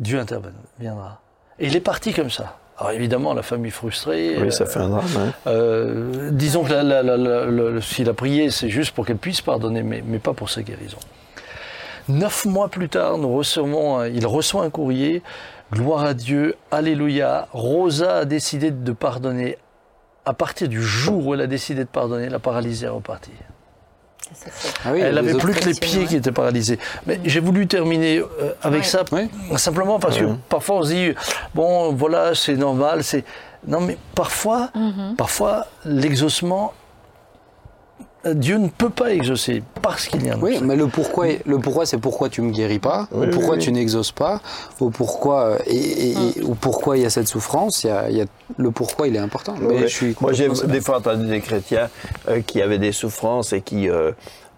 [0.00, 1.20] Dieu interviendra.
[1.58, 2.56] Et il est parti comme ça.
[2.78, 4.36] Alors évidemment, la famille frustrée.
[4.38, 5.04] Oui, euh, ça fait un drame.
[5.18, 5.32] hein.
[5.48, 9.16] euh, disons que la- la- la- la- le- s'il a prié, c'est juste pour qu'elle
[9.16, 10.98] puisse pardonner, mais, mais pas pour sa guérison.
[12.08, 15.22] Neuf mois plus tard, nous recevons, il reçoit un courrier.
[15.72, 17.48] Gloire à Dieu, Alléluia.
[17.52, 19.58] Rosa a décidé de pardonner.
[20.24, 23.32] À partir du jour où elle a décidé de pardonner, la paralysie est repartie.
[24.84, 26.06] Ah oui, Elle n'avait plus que les pieds ouais.
[26.06, 26.78] qui étaient paralysés.
[27.06, 28.86] Mais j'ai voulu terminer euh, avec Ouais.
[28.86, 29.28] ça, Oui.
[29.56, 31.14] simplement parce que parfois on se dit,
[31.54, 33.24] bon, voilà, c'est normal, c'est...
[33.66, 34.70] Non, mais parfois,
[35.16, 36.72] parfois l'exaucement
[38.24, 40.66] Dieu ne peut pas exaucer parce qu'il y a un Oui, obstacle.
[40.66, 43.70] mais le pourquoi, le pourquoi, c'est pourquoi tu me guéris pas, ou pourquoi oui, tu
[43.72, 44.40] n'exauces pas,
[44.80, 47.84] ou pourquoi euh, et, et- et- ou pourquoi il y a cette souffrance.
[47.84, 49.54] Il y a, il y a- le pourquoi, il est important.
[49.60, 49.78] Mais Ouais.
[49.82, 51.88] je suis Moi, j'ai des fois entendu des chrétiens
[52.28, 54.10] euh, qui avaient des souffrances et qui euh,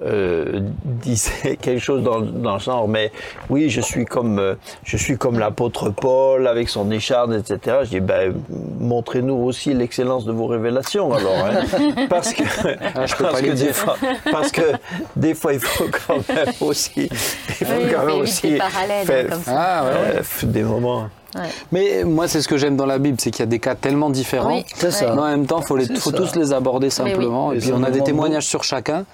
[0.05, 3.13] euh, disaient quelque chose dans, dans le genre, mais
[3.49, 7.79] oui, je suis comme, euh, je suis comme l'apôtre Paul avec son écharde, etc.
[7.85, 8.35] Je dis, ben,
[8.81, 12.07] montrez-nous aussi l'excellence de vos révélations, alors, hein.
[12.09, 12.43] parce que,
[12.95, 13.75] Ah, je peux parce pas que des dire.
[13.75, 13.97] fois,
[14.31, 14.63] parce que
[15.17, 18.59] des fois, il faut quand même aussi, il faut Oui, quand même aussi
[19.05, 19.53] faire- comme ça.
[19.57, 20.21] Ah, ouais, ouais.
[20.21, 21.09] euh, des moments.
[21.73, 23.75] Mais moi, c'est ce que j'aime dans la Bible, c'est qu'il y a des cas
[23.75, 24.55] tellement différents.
[24.57, 24.65] Oui.
[24.75, 25.13] C'est ça.
[25.15, 27.49] Mais en même temps, faut les, C'est faut tous les aborder simplement.
[27.49, 27.57] oui.
[27.57, 29.05] Et Et puis on a des témoignages sur chacun.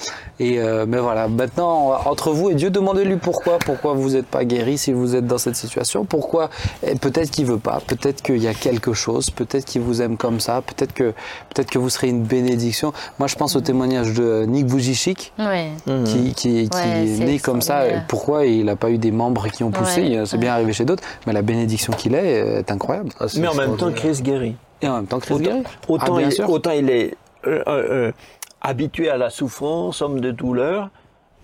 [0.41, 4.45] Et euh, mais voilà, maintenant entre vous et Dieu, demandez-lui pourquoi, pourquoi vous n'êtes pas
[4.45, 6.05] guéri si vous êtes dans cette situation?
[6.05, 6.51] Pourquoi
[6.87, 7.81] et Peut-être qu'il veut pas.
[7.87, 9.31] Peut-être qu'il y a quelque chose.
[9.31, 10.63] Peut-être qu'il vous aime comme ça.
[10.63, 11.13] Peut-être que
[11.55, 12.93] peut-être que vous serez une bénédiction.
[13.19, 15.33] Moi, je pense au témoignage de Nick Vujicic.
[15.39, 15.71] Ouais.
[16.05, 19.49] Qui, qui, qui Ouais, est né comme ça, pourquoi il n'a pas eu des membres
[19.49, 22.59] qui ont poussé, Ouais, Il- c'est bien arrivé chez d'autres, mais la bénédiction qu'il est
[22.59, 23.11] est incroyable.
[23.21, 23.93] Ah, Mais en même temps.
[23.93, 24.57] Chris guérit.
[24.83, 25.63] Et en même temps, Chris Autant, guérit.
[25.89, 26.51] autant Ah, bien il, sûr.
[26.51, 27.15] autant il est
[27.47, 28.13] euh, euh, euh,
[28.61, 30.91] habitué à la souffrance, homme de douleur,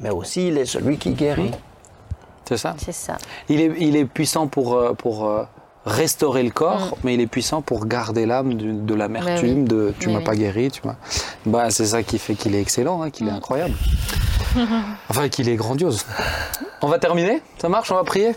[0.01, 1.53] mais aussi il est celui qui guérit.
[2.45, 2.75] C'est ça.
[2.77, 3.17] C'est ça.
[3.49, 5.45] Il est, il est puissant pour, euh, pour euh,
[5.87, 8.55] restaurer le corps, mais il est puissant pour garder l'âme
[8.85, 10.25] de l'amertume, de tu m'as oui.
[10.25, 10.97] pas guéri, tu m'as.
[11.47, 13.75] Bah, c'est ça qui fait qu'il est excellent, hein, qu'il est incroyable.
[15.09, 16.05] enfin, qu'il est grandiose.
[16.83, 18.35] On va terminer Ça marche On va prier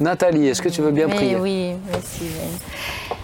[0.00, 2.26] Nathalie, est-ce que tu veux bien Mais prier oui, merci.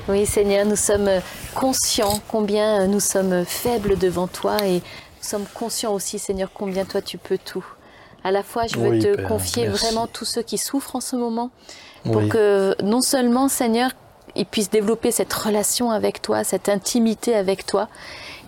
[0.08, 1.10] Oui, Seigneur, nous sommes
[1.54, 4.80] conscients combien nous sommes faibles devant toi et nous
[5.22, 7.64] sommes conscients aussi, Seigneur, combien toi tu peux tout.
[8.24, 9.84] À la fois, je veux Oui, te Père, confier merci.
[9.86, 11.50] vraiment tous ceux qui souffrent en ce moment
[12.04, 12.28] pour Oui.
[12.28, 13.90] que non seulement, Seigneur,
[14.34, 17.88] ils puissent développer cette relation avec toi, cette intimité avec toi.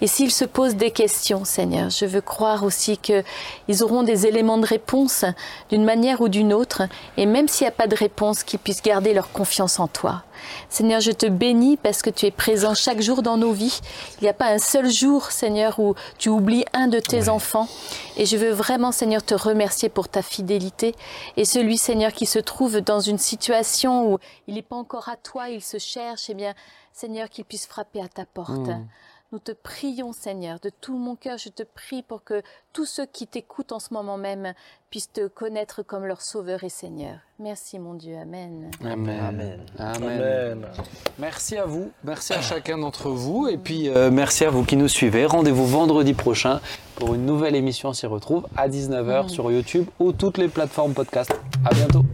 [0.01, 4.59] Et s'ils se posent des questions, Seigneur, je veux croire aussi qu'ils auront des éléments
[4.59, 5.25] de réponse
[5.69, 6.83] d'une manière ou d'une autre.
[7.17, 10.23] Et même s'il n'y a pas de réponse, qu'ils puissent garder leur confiance en toi.
[10.69, 13.81] Seigneur, je te bénis parce que tu es présent chaque jour dans nos vies.
[14.21, 17.69] Il n'y a pas un seul jour, Seigneur, où tu oublies un de tes enfants.
[18.17, 20.95] Et je veux vraiment, Seigneur, te remercier pour ta fidélité.
[21.37, 25.17] Et celui, Seigneur, qui se trouve dans une situation où il n'est pas encore à
[25.17, 26.55] toi, il se cherche, eh bien,
[26.93, 28.71] Seigneur, qu'il puisse frapper à ta porte.
[29.33, 33.07] Nous te prions, Seigneur, de tout mon cœur, je te prie pour que tous ceux
[33.07, 34.55] qui t'écoutent en ce moment même
[34.91, 37.19] puissent te connaître comme leur Sauveur et Seigneur.
[37.39, 38.17] Merci, mon Dieu.
[38.17, 38.73] Amen.
[38.85, 39.21] Amen.
[39.21, 39.61] Amen.
[39.79, 40.03] Amen.
[40.03, 40.67] Amen.
[41.21, 44.77] Merci à vous, merci à chacun d'entre vous, et puis euh, merci à vous qui
[44.77, 45.27] nous suivez.
[45.27, 46.61] Rendez-vous vendredi prochain
[46.97, 47.91] pour une nouvelle émission.
[47.91, 51.33] On s'y retrouve à 19h sur YouTube ou toutes les plateformes podcast.
[51.65, 52.05] À bientôt.